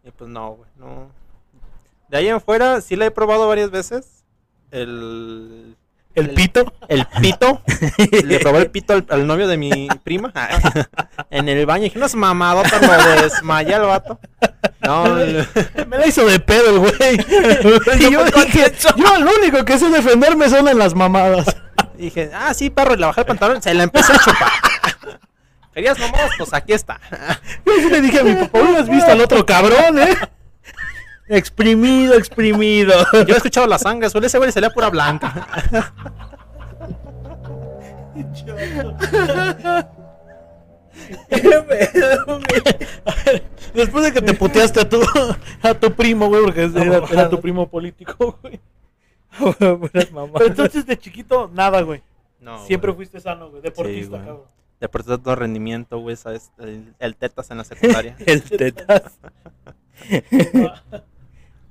[0.03, 1.11] Y pues no, güey, no.
[2.09, 4.23] De ahí en fuera, sí la he probado varias veces.
[4.71, 5.75] El,
[6.15, 6.71] ¿El pito?
[6.89, 7.61] el pito.
[8.23, 10.31] Le probé el pito al, al novio de mi prima.
[11.29, 11.83] en el baño.
[11.83, 14.19] Dije, no es mamadota, lo desmayé al vato.
[14.81, 15.05] No,
[15.87, 17.15] Me la hizo de pedo el güey.
[17.99, 21.45] y yo dije, yo lo único que sé defenderme son en las mamadas.
[21.97, 23.61] dije, ah, sí, perro, y le bajé el pantalón.
[23.61, 24.51] Se la empecé a chupar.
[25.74, 26.32] ¿Querías mamadas?
[26.38, 26.99] Pues aquí está.
[27.65, 30.15] Yo sí le dije a mi papá, ¿hubieras visto al otro cabrón, eh?
[31.30, 32.93] Exprimido, exprimido.
[33.13, 35.47] Yo he escuchado la sangre azul, ese güey salía pura blanca.
[43.74, 45.01] Después de que te puteaste a tu,
[45.61, 48.59] a tu primo, güey, porque era, era tu primo político, güey.
[49.91, 52.03] Pero entonces de chiquito, nada, güey.
[52.39, 52.97] No, Siempre güey.
[52.97, 53.61] fuiste sano, güey.
[53.61, 54.28] Deportista, güey.
[54.28, 54.62] cabrón.
[54.84, 56.51] Deportista de alto rendimiento, güey, ¿sabes?
[56.59, 58.17] El, el tetas en la secundaria.
[58.25, 59.17] El tetas.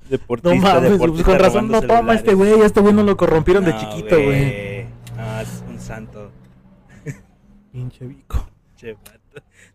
[0.08, 2.62] Deportista, No mames, deportista pues con razón no toma este güey.
[2.62, 4.86] Este güey no lo corrompieron de chiquito, güey.
[5.14, 6.30] No, es un santo.
[7.70, 8.48] Pinche bico.
[8.78, 8.96] Che.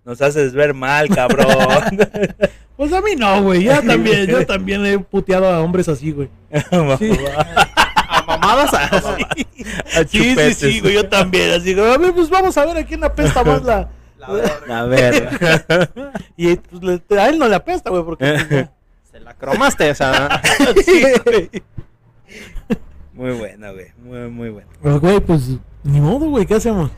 [0.03, 1.47] Nos haces ver mal, cabrón.
[2.75, 3.63] Pues a mí no, güey.
[3.63, 6.29] Ya también, yo también he puteado a hombres así, güey.
[6.99, 7.11] Sí.
[8.27, 9.25] Mamadas, así.
[9.95, 11.51] A Sí, sí, sí, güey, yo también.
[11.53, 13.89] Así, güey, a ver, pues vamos a ver a quién apesta más la.
[14.19, 14.79] La verga.
[14.79, 15.91] A ver.
[16.37, 18.37] Y pues, le- a él no le apesta, güey, porque.
[18.49, 18.67] pues.
[19.11, 20.41] Se la cromaste, o sea.
[20.85, 21.49] Sí, güey.
[23.13, 23.87] Muy bueno, güey.
[24.03, 24.67] Muy, muy bueno.
[24.81, 25.49] Pero, güey, pues,
[25.83, 26.91] ni modo, güey, ¿qué hacemos?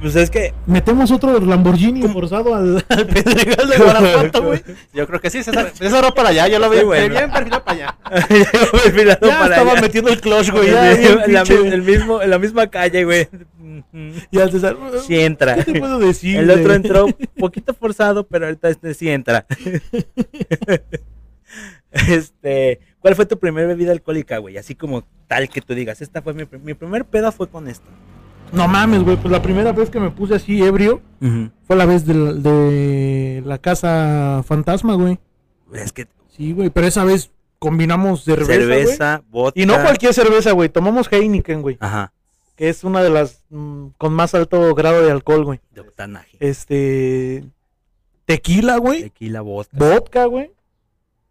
[0.00, 0.52] Pues es que.
[0.66, 4.62] Metemos otro Lamborghini forzado al, al Pedregal de Guanajuato, güey.
[4.92, 5.72] Yo creo que sí, César.
[5.74, 7.14] César va para allá, yo lo Sí, veo bueno.
[7.14, 7.98] bien perfilado para allá.
[8.72, 9.80] Perfilado Ya para estaba allá.
[9.80, 10.68] metiendo el clutch, güey.
[10.68, 13.28] En, la, el mismo, en la misma calle, güey.
[14.30, 14.76] Y al César,
[15.06, 15.56] Sí entra.
[15.56, 16.38] ¿qué te puedo decir?
[16.38, 16.76] El otro güey?
[16.76, 17.06] entró
[17.38, 19.46] poquito forzado, pero ahorita este sí entra.
[21.90, 24.58] este, ¿cuál fue tu primera bebida alcohólica, güey?
[24.58, 27.88] Así como tal que tú digas, esta fue mi, mi primer peda fue con esto.
[28.52, 31.02] No mames, güey, pues la primera vez que me puse así ebrio
[31.66, 35.18] fue la vez de la, de la casa fantasma, güey.
[35.72, 39.58] Es que Sí, güey, pero esa vez combinamos cerveza, cerveza, vodka.
[39.58, 42.12] Y no cualquier cerveza, güey, tomamos Heineken, güey, Ajá,
[42.56, 45.60] que es una de las mm, con más alto grado de alcohol, güey.
[45.72, 46.36] de octanaje.
[46.38, 47.44] Este
[48.26, 49.76] tequila, güey, Tequila, vodka.
[49.78, 50.52] vodka, güey.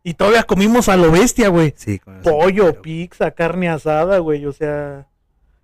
[0.03, 1.73] Y todavía comimos a lo bestia, güey.
[1.77, 5.07] Sí, con Pollo, pizza, carne asada, güey, o sea,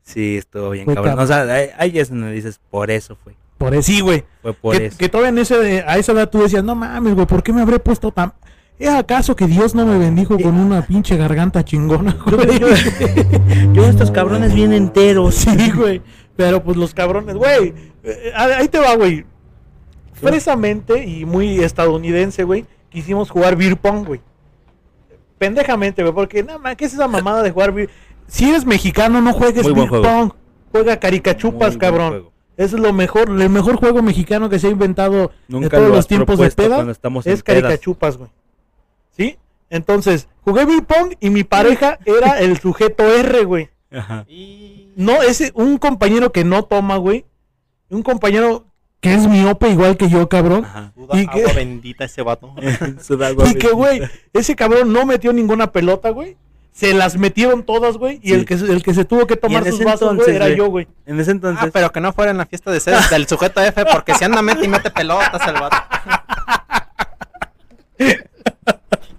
[0.04, 1.16] Sí, estuvo bien Fue cabrón.
[1.18, 1.24] cabrón.
[1.26, 3.34] O sea, ahí- ahí es donde dices, por eso fue.
[3.58, 4.24] por eso, sí, güey.
[4.42, 4.98] Fue por que, eso.
[4.98, 7.62] que todavía en ese, a esa edad tú decías, no mames, güey, ¿por qué me
[7.62, 8.34] habré puesto tan...
[8.80, 12.60] ¿Es acaso que Dios no me bendijo con una pinche garganta chingona, güey?
[13.74, 15.36] Yo, estos cabrones bien enteros.
[15.36, 16.02] Sí, güey.
[16.36, 17.76] Pero pues los cabrones, güey.
[18.04, 19.24] eh, ahí te va, güey.
[20.14, 22.66] Fresamente y muy estadounidense, güey.
[22.90, 24.22] Quisimos jugar beer pong, güey.
[25.38, 26.14] Pendejamente, güey.
[26.14, 27.90] Porque, nada más, ¿qué es esa mamada de jugar beer?
[28.32, 30.20] Si eres mexicano, no juegues Muy buen beer juego.
[30.30, 30.32] pong.
[30.72, 32.10] Juega caricachupas, Muy buen cabrón.
[32.10, 32.32] juego.
[32.56, 35.90] Es lo mejor, el mejor juego mexicano que se ha inventado Nunca de todos lo
[35.90, 36.92] los has tiempos de propuesto peda.
[36.92, 37.62] estamos en Es pedas.
[37.64, 38.30] caricachupas, güey.
[39.18, 39.38] ¿Sí?
[39.70, 43.70] Entonces, jugué beer pong y mi pareja era el sujeto R, güey.
[43.92, 44.26] Ajá.
[44.30, 44.94] Y...
[44.96, 47.26] No, ese, un compañero que no toma, güey.
[47.90, 48.66] Un compañero
[49.02, 50.64] que es miope igual que yo, cabrón.
[50.64, 50.94] Ajá.
[50.96, 51.42] Duda, ¿Y qué?
[51.42, 52.54] agua bendita ese vato.
[53.02, 54.02] Sudagua, Y que, güey,
[54.32, 56.38] ese cabrón no metió ninguna pelota, güey.
[56.74, 58.20] Se las metieron todas, güey.
[58.24, 58.34] Y Sí.
[58.34, 60.46] el, que, se- el que se tuvo que tomar Y sus vasos, güey, entonces, era
[60.46, 60.88] güey, yo, güey.
[61.06, 61.64] En ese entonces.
[61.68, 64.24] Ah, pero que no fuera en la fiesta de César, del sujeto F, porque si
[64.24, 65.78] anda mete y mete pelotas el vato.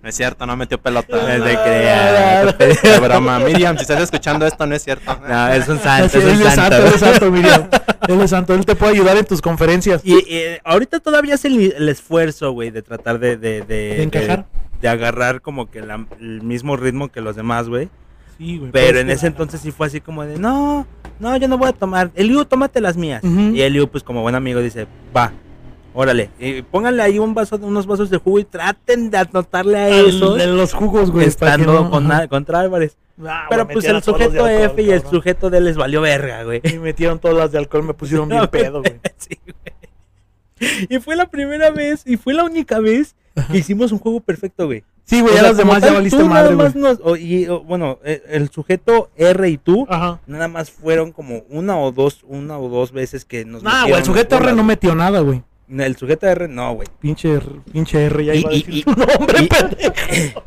[0.02, 1.16] No es cierto, no metió pelota.
[1.16, 2.58] No No, no, creas.
[2.58, 3.38] de broma.
[3.38, 5.16] Miriam, si estás escuchando esto, no es cierto.
[5.28, 6.76] No, es un santo, es él un es santo, santo.
[6.88, 7.68] él es santo, Miriam.
[8.08, 10.00] Él es santo, él te puede ayudar en tus conferencias.
[10.04, 14.02] Y eh, ahorita todavía es el, el esfuerzo, güey, de tratar de, de, de, De
[14.02, 14.38] encajar.
[14.38, 17.88] de- de agarrar como que la- el mismo ritmo que los demás, güey.
[18.36, 18.70] Sí, güey.
[18.72, 20.86] Pero en ese entonces sí fue así como de, no,
[21.20, 22.10] no, yo no voy a tomar.
[22.14, 23.22] Eliu, tómate las mías.
[23.24, 25.32] Y Eliu, pues como buen amigo, dice, va,
[25.94, 26.30] órale.
[26.40, 30.34] Y pónganle ahí un vaso, unos vasos de jugo y traten de anotarle a eso.
[30.34, 31.26] de los jugos, güey.
[31.26, 32.96] estando no- con, contra Álvarez.
[33.24, 35.10] Ah, Pero güey, pues el sujeto alcohol, F y el cabrón.
[35.12, 36.60] sujeto D les valió verga, güey.
[36.64, 38.98] Y metieron todas las de alcohol, me pusieron bien pedo, güey.
[39.18, 40.86] Sí, güey.
[40.88, 43.14] Y fue la primera vez y fue la única vez
[43.52, 44.84] hicimos un juego perfecto, güey.
[45.04, 46.66] Sí, güey, ya sea, las demás ya tal, valiste tú madre, nada güey.
[46.66, 50.20] más nos- o- y, o, bueno, eh, el sujeto R y tú Ajá.
[50.28, 53.94] nada más fueron como una o dos, una o dos veces que nos Nah, güey,
[53.94, 55.42] el sujeto R no metió nada, güey.
[55.68, 56.86] El sujeto R no, güey.
[57.00, 60.42] Pinche, R- pinche R, ya Y- iba a decir y- su nombre, y- pendejo.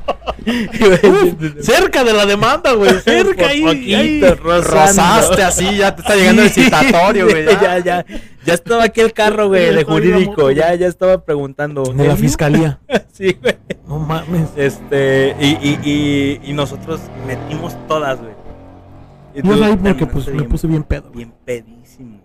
[0.45, 2.91] Uf, cerca de la demanda, güey.
[3.03, 3.93] Cerca ahí.
[3.93, 4.21] ahí.
[4.21, 7.45] Rozaste así, ya te está llegando el citatorio, güey.
[7.45, 8.05] ya, ya, ya
[8.53, 11.83] estaba aquí el carro, güey, Ya de jurídico, ya, ya estaba preguntando.
[11.83, 12.15] De la ¿Elio?
[12.17, 12.79] fiscalía.
[13.11, 13.55] Sí, güey.
[13.87, 14.49] No mames.
[14.57, 18.33] Este, y, y, y, y nosotros metimos todas, güey.
[19.41, 21.11] Tú ahí porque pues me puse bien pedo.
[21.11, 22.19] Bien pedísimo.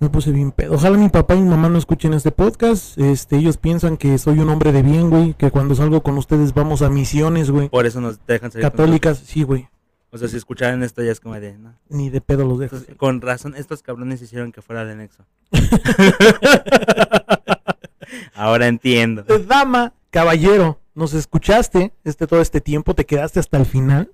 [0.00, 0.74] Me puse bien pedo.
[0.74, 2.98] Ojalá mi papá y mi mamá no escuchen este podcast.
[2.98, 5.34] Este, ellos piensan que soy un hombre de bien, güey.
[5.34, 7.68] Que cuando salgo con ustedes vamos a misiones, güey.
[7.68, 8.64] Por eso nos dejan salir.
[8.64, 9.68] con Católicas, sí, güey.
[10.14, 11.74] O sea, si escucharan esto ya es como de, no.
[11.88, 12.76] Ni de pedo los dejo.
[12.76, 15.24] Entonces, con razón, estos cabrones hicieron que fuera de Nexo.
[18.34, 19.24] Ahora entiendo.
[19.26, 24.10] Eh, Dama, caballero, nos escuchaste este todo este tiempo, te quedaste hasta el final.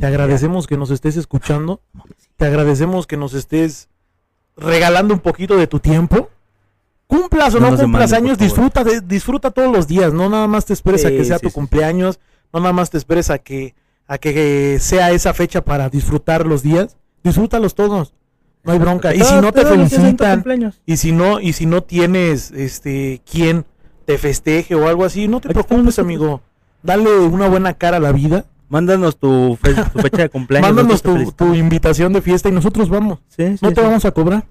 [0.00, 1.82] Te agradecemos que nos estés escuchando.
[2.38, 3.90] Te agradecemos que nos estés
[4.56, 6.30] regalando un poquito de tu tiempo.
[7.06, 10.14] Cumplas o No no, cumplas años, disfruta, disfruta todos los días.
[10.14, 11.54] No nada más te esperes a que sea sí, tu sí.
[11.54, 12.18] cumpleaños.
[12.52, 13.74] No nada más te esperes a que,
[14.08, 16.96] a que sea esa fecha para disfrutar los días.
[17.24, 18.14] Disfrútalos todos.
[18.64, 19.14] No hay bronca.
[19.14, 20.44] Y si no te felicitan,
[20.86, 23.64] y si no, y si no tienes este quien
[24.04, 26.40] te festeje o algo así, no te preocupes, amigo.
[26.82, 28.44] Dale una buena cara a la vida.
[28.68, 30.68] Mándanos tu, fe- tu fecha de cumpleaños.
[30.72, 31.02] Mándanos
[31.36, 33.20] tu, invitación de fiesta y nosotros vamos.
[33.28, 33.86] Sí, sí, No te sí.
[33.86, 34.44] vamos a cobrar.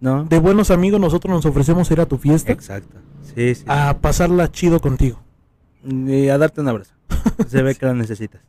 [0.00, 0.24] No.
[0.24, 2.96] De buenos amigos, nosotros nos ofrecemos ir a tu fiesta Exacto.
[3.34, 3.64] Sí, sí.
[3.66, 5.20] a pasarla chido contigo.
[5.84, 6.94] Y a darte un abrazo.
[7.48, 8.40] Se ve que lo necesitas.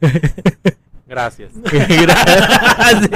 [1.06, 1.52] Gracias.
[1.62, 3.10] Gracias.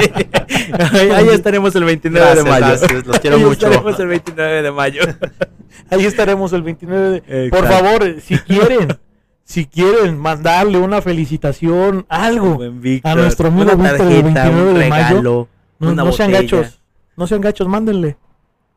[0.95, 2.67] ahí, ahí estaremos el 29 de Gracias, mayo.
[2.67, 3.67] gracias, los quiero Ahí mucho.
[3.67, 5.03] estaremos el 29 de mayo.
[5.91, 7.17] Ahí estaremos el 29 de...
[7.47, 7.57] Exacto.
[7.57, 8.99] Por favor, si quieren,
[9.45, 12.59] si quieren mandarle una felicitación, algo,
[13.05, 15.49] a nuestro amigo Víctor del tarjeta, 29 un de mayo, regalo,
[15.79, 16.81] no, no sean gachos,
[17.17, 18.17] no sean gachos, mándenle.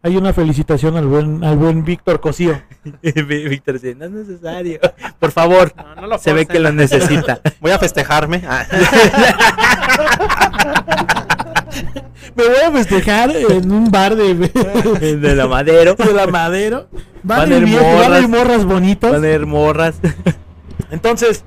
[0.04, 2.60] Hay una felicitación al buen, al buen Víctor Cosío.
[3.04, 4.80] Ví- Víctor dice, no es necesario.
[5.20, 5.74] Por favor.
[5.78, 7.39] No, no lo Se ve que lo necesita.
[7.62, 8.41] Voy a festejarme.
[8.47, 8.66] Ah.
[12.36, 15.95] Me voy a festejar en un bar de, de la madero.
[15.95, 16.88] de la Madero.
[17.24, 18.30] Van, Van a ir bien- van a ir morras.
[18.30, 19.12] morras bonitas.
[19.12, 19.95] Van a ir morras.
[20.91, 21.43] Entonces,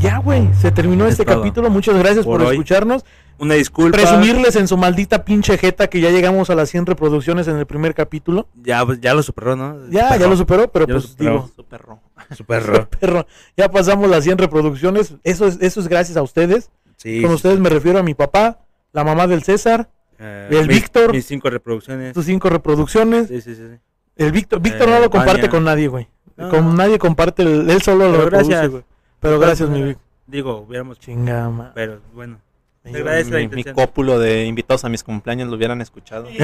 [0.00, 1.36] ya, güey, se terminó Es este todo.
[1.38, 1.70] capítulo.
[1.70, 2.56] Muchas gracias por, Por hoy.
[2.56, 3.04] escucharnos.
[3.38, 3.98] Una disculpa.
[3.98, 7.66] Presumirles en su maldita pinche jeta que ya llegamos a las 100 reproducciones en el
[7.66, 8.48] primer capítulo.
[8.62, 9.88] Ya, pues, ya lo superó, ¿no?
[9.90, 11.30] Ya, ya lo superó, pero Ya lo pues superó.
[11.30, 12.00] digo.
[12.36, 12.88] Superó.
[13.00, 13.26] perro,
[13.56, 15.14] ya pasamos las 100 reproducciones.
[15.24, 16.70] Eso es, eso es gracias a ustedes.
[16.96, 17.20] Sí.
[17.20, 18.60] Con sí, ustedes me refiero a mi papá,
[18.92, 21.12] la mamá del César, Eh, el mis- Víctor.
[21.12, 22.14] Mis cinco reproducciones.
[22.14, 23.28] sus cinco reproducciones.
[23.28, 23.62] Sí, sí, sí.
[23.72, 23.78] sí.
[24.16, 26.08] El Víctor, Víctor Eh, no lo comparte con nadie, güey.
[26.36, 26.48] No.
[26.50, 28.70] Con nadie comparte, el- él solo lo Pero reproduce, gracias.
[28.70, 28.84] güey.
[29.20, 30.04] Pero gracias, mi Víctor.
[30.26, 30.98] Digo, hubiéramos.
[31.00, 32.38] Chinga, ma- Pero bueno.
[32.84, 36.28] La mi, cópulo de invitados a mis cumpleaños lo hubieran escuchado.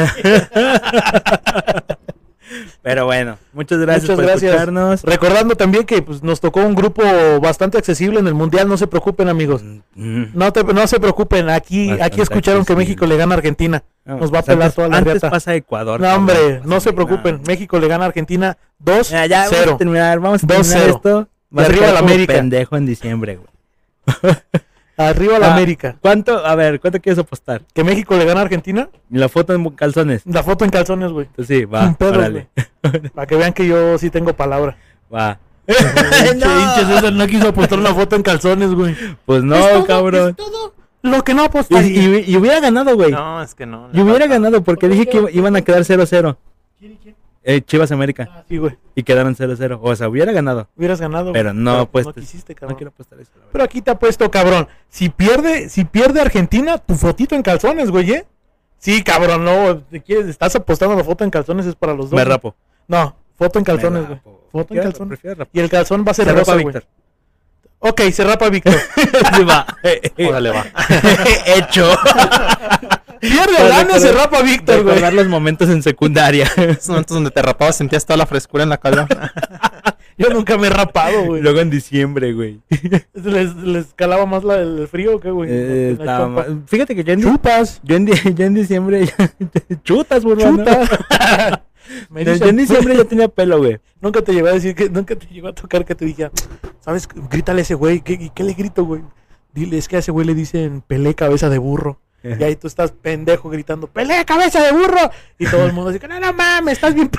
[2.83, 4.51] Pero bueno, muchas gracias Muchas por gracias.
[4.51, 5.03] escucharnos.
[5.05, 7.03] Recordando también que pues, nos tocó un grupo
[7.41, 9.63] bastante accesible en el mundial, no se preocupen amigos.
[9.95, 10.25] Mm.
[10.35, 12.75] No, te, no se preocupen, aquí, Bastante aquí escucharon que.
[12.75, 13.85] México le gana a Argentina.
[14.05, 15.31] No, Nos va a pelar antes- toda la Antes riata.
[15.31, 16.01] pasa Ecuador.
[16.01, 17.35] No, hombre, no se preocupen.
[17.37, 17.45] nada.
[17.47, 19.73] México le gana a Argentina 2 Ya, ya, vamos 0.
[19.75, 20.97] a terminar, vamos a terminar 2-0.
[20.97, 21.29] esto.
[21.53, 22.33] Y arriba quedar la América.
[22.33, 23.51] pendejo en diciembre, güey.
[25.09, 25.97] Arriba la Ah, América.
[26.01, 26.45] ¿Cuánto?
[26.45, 27.63] A ver, ¿cuánto quieres apostar?
[27.73, 28.89] ¿Que México le gana a Argentina?
[29.11, 30.23] La foto en calzones.
[30.27, 31.27] La foto en calzones, güey.
[31.27, 32.45] Entonces, sí, va, pedos.
[33.15, 34.77] Para que vean que yo sí tengo palabra.
[35.15, 35.39] Va.
[35.67, 36.61] No.
[36.61, 38.95] hinche César no quiso apostar una foto en calzones, güey.
[39.25, 40.31] Pues no, Es todo, cabrón.
[40.31, 42.19] es todo Lo que no Y, apostaría.
[42.21, 43.11] y- y hubiera ganado, güey.
[43.13, 43.89] No, es que no.
[43.93, 46.37] y hubiera ganado porque dije que iba- iban a quedar 0-0.
[47.43, 48.29] Eh, Chivas América.
[48.31, 48.77] Ah, sí, güey.
[48.95, 49.79] Y quedaron 0-0.
[49.83, 50.69] O sea, hubiera ganado.
[50.77, 51.33] Hubieras ganado.
[51.33, 52.15] Pero no No apuestes.
[52.17, 52.77] quisiste, No cabrón.
[52.79, 53.31] quiero apostar eso.
[53.51, 54.69] Pero aquí te apuesto, cabrón.
[54.89, 58.27] Si pierde, si pierde Argentina, tu fotito en calzones, güey, ¿eh?
[58.79, 59.79] Sí, cabrón, no.
[59.79, 62.13] Te quieres, estás apostando la foto en calzones, es para los dos.
[62.17, 62.33] Me güey.
[62.33, 62.55] rapo.
[62.89, 64.21] No, foto en calzones, güey.
[64.53, 65.19] Foto en calzones.
[65.53, 66.57] Y el calzón va a ser Se rapa rosa.
[66.57, 66.85] Víctor.
[67.79, 68.75] Ok, se rapa Víctor.
[69.37, 69.67] Sí, va.
[70.29, 70.67] Órale, va.
[71.47, 71.89] Hecho.
[73.21, 74.95] Pierde gana, se rapa Víctor, güey.
[74.95, 76.45] Recordar los momentos en secundaria.
[76.57, 79.07] Esos momentos donde te rapabas sentías toda la frescura en la cara.
[80.19, 81.41] Yo nunca me he rapado, güey.
[81.43, 82.61] Luego en diciembre, güey.
[83.15, 85.49] ¿Les, les calaba más la, el frío o qué, güey?
[85.51, 87.81] Eh, La Fíjate que yo en, Chupas.
[87.83, 89.07] yo en, yo en diciembre.
[89.07, 89.33] ya-
[89.83, 90.43] chutas, burro.
[90.43, 91.63] Chuta.
[92.11, 93.81] Me Yo, en diciembre ya tenía pelo, güey.
[94.01, 96.31] Nunca te llevé a decir que, nunca te llegó a tocar que te dije,
[96.81, 97.09] ¿sabes?
[97.31, 98.01] Grítale a ese güey.
[98.03, 99.03] ¿Qué, y qué le grito, güey?
[99.55, 101.99] Dile, es que a ese güey le dicen Pelé cabeza de burro.
[102.23, 105.11] Y ahí tú estás pendejo gritando, Pelé cabeza de burro.
[105.39, 107.09] Y todo el mundo dice, no, no mames, estás bien.
[107.09, 107.19] pe-".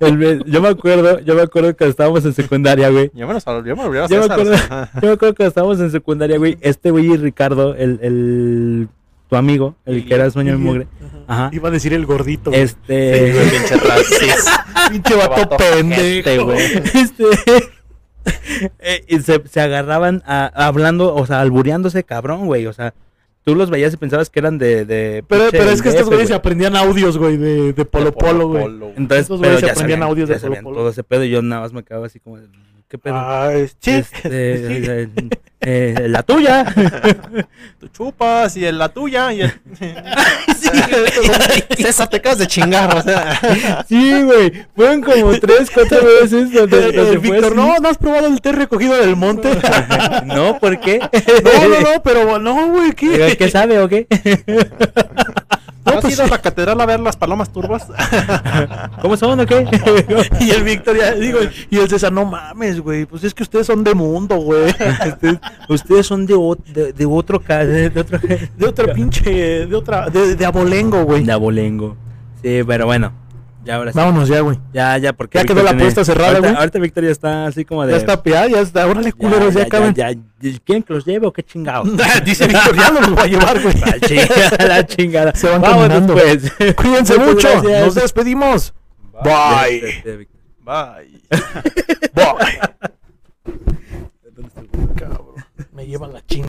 [0.00, 3.10] El ve- yo me acuerdo, yo me acuerdo que estábamos en secundaria, güey.
[3.14, 3.98] Yo me lo sal- yo me Yo me
[4.32, 6.56] acuerdo, yo me acuerdo que estábamos en secundaria, güey.
[6.60, 8.88] Este güey y Ricardo, el, el
[9.28, 10.86] tu amigo, el que era sueño de mugre.
[11.26, 11.50] Ajá.
[11.52, 12.50] Iba a decir el gordito.
[12.50, 12.62] güey.
[12.62, 13.50] Este, Sí, güey,
[14.90, 16.00] pinche vato pendejo.
[16.00, 16.60] ojete, güey.
[16.94, 17.24] este
[18.78, 22.66] eh, y se, se agarraban a- hablando, o sea, albureándose cabrón, güey.
[22.66, 22.94] O sea,
[23.46, 24.84] tú los veías y pensabas que eran de.
[24.84, 28.48] de Pero, pero es que estos güeyes se aprendían audios, güey, de, de Polo Polo,
[28.48, 28.64] güey.
[28.96, 30.76] Entonces, estos pero güeyes se ya aprendían sabían, audios ya de Polo Polo.
[30.78, 32.48] todo ese pedo y yo nada más me quedaba así como, de,
[32.88, 33.14] ¿qué pedo?
[33.18, 33.90] Ay, sí.
[33.90, 34.30] Este,
[35.02, 35.08] eh,
[35.60, 36.64] eh, la tuya.
[37.80, 39.52] Tú chupas y el- la tuya y el...
[41.76, 43.84] César, te acabas de chingar, o sea.
[43.88, 44.52] sí, güey.
[44.74, 48.40] Fueron como tres, cuatro veces donde, Eh, donde eh, Víctor, no, no has probado el
[48.40, 49.50] té recogido del monte.
[50.24, 50.98] no, ¿por qué?
[50.98, 53.36] no, no, no, pero no, güey, ¿qué?
[53.38, 54.06] ¿Qué sabe o qué?
[55.86, 57.86] ¿No has pues ido a la catedral a ver las palomas turbas?
[59.00, 59.64] ¿Cómo son o qué?
[60.40, 61.38] Y el Víctor ya, digo,
[61.70, 64.66] y el César, no mames, güey, pues es que ustedes son de mundo, güey.
[65.06, 69.66] Ustedes, ustedes son de, ot- de, de otro ca- de, de otro De otra pinche,
[69.66, 71.24] de otra, de, de abolengo, güey.
[71.24, 71.96] de abolengo.
[72.42, 73.12] Sí, pero bueno.
[73.66, 73.98] Ya, ahora sí.
[73.98, 74.58] Vámonos ya, güey.
[74.72, 75.38] Ya, ya, porque.
[75.38, 76.58] Ya quedó la tiene- apuesta cerrada, ahorita, güey.
[76.60, 77.92] Ahorita Víctor ya está así como de.
[77.92, 78.86] Ya está, ya, ya está.
[78.86, 80.58] Órale, culeros, ya, ya, ya, ya.
[80.64, 81.88] ¿Quieren que los lleve o qué chingados?
[82.24, 83.74] Dice Víctor, ya no los voy a llevar, güey.
[83.80, 85.34] La chingada, la chingada.
[85.34, 86.14] Se van Vámonos, caminando.
[86.14, 86.74] pues.
[86.76, 87.48] Cuídense mucho.
[87.48, 87.84] gracias.
[87.84, 88.72] Nos despedimos.
[89.24, 89.88] Bye.
[89.88, 90.36] Este, Víctor.
[90.60, 91.20] Bye.
[92.14, 92.60] Bye.
[94.96, 95.44] Cabrón.
[95.72, 96.44] Me llevan la chingada.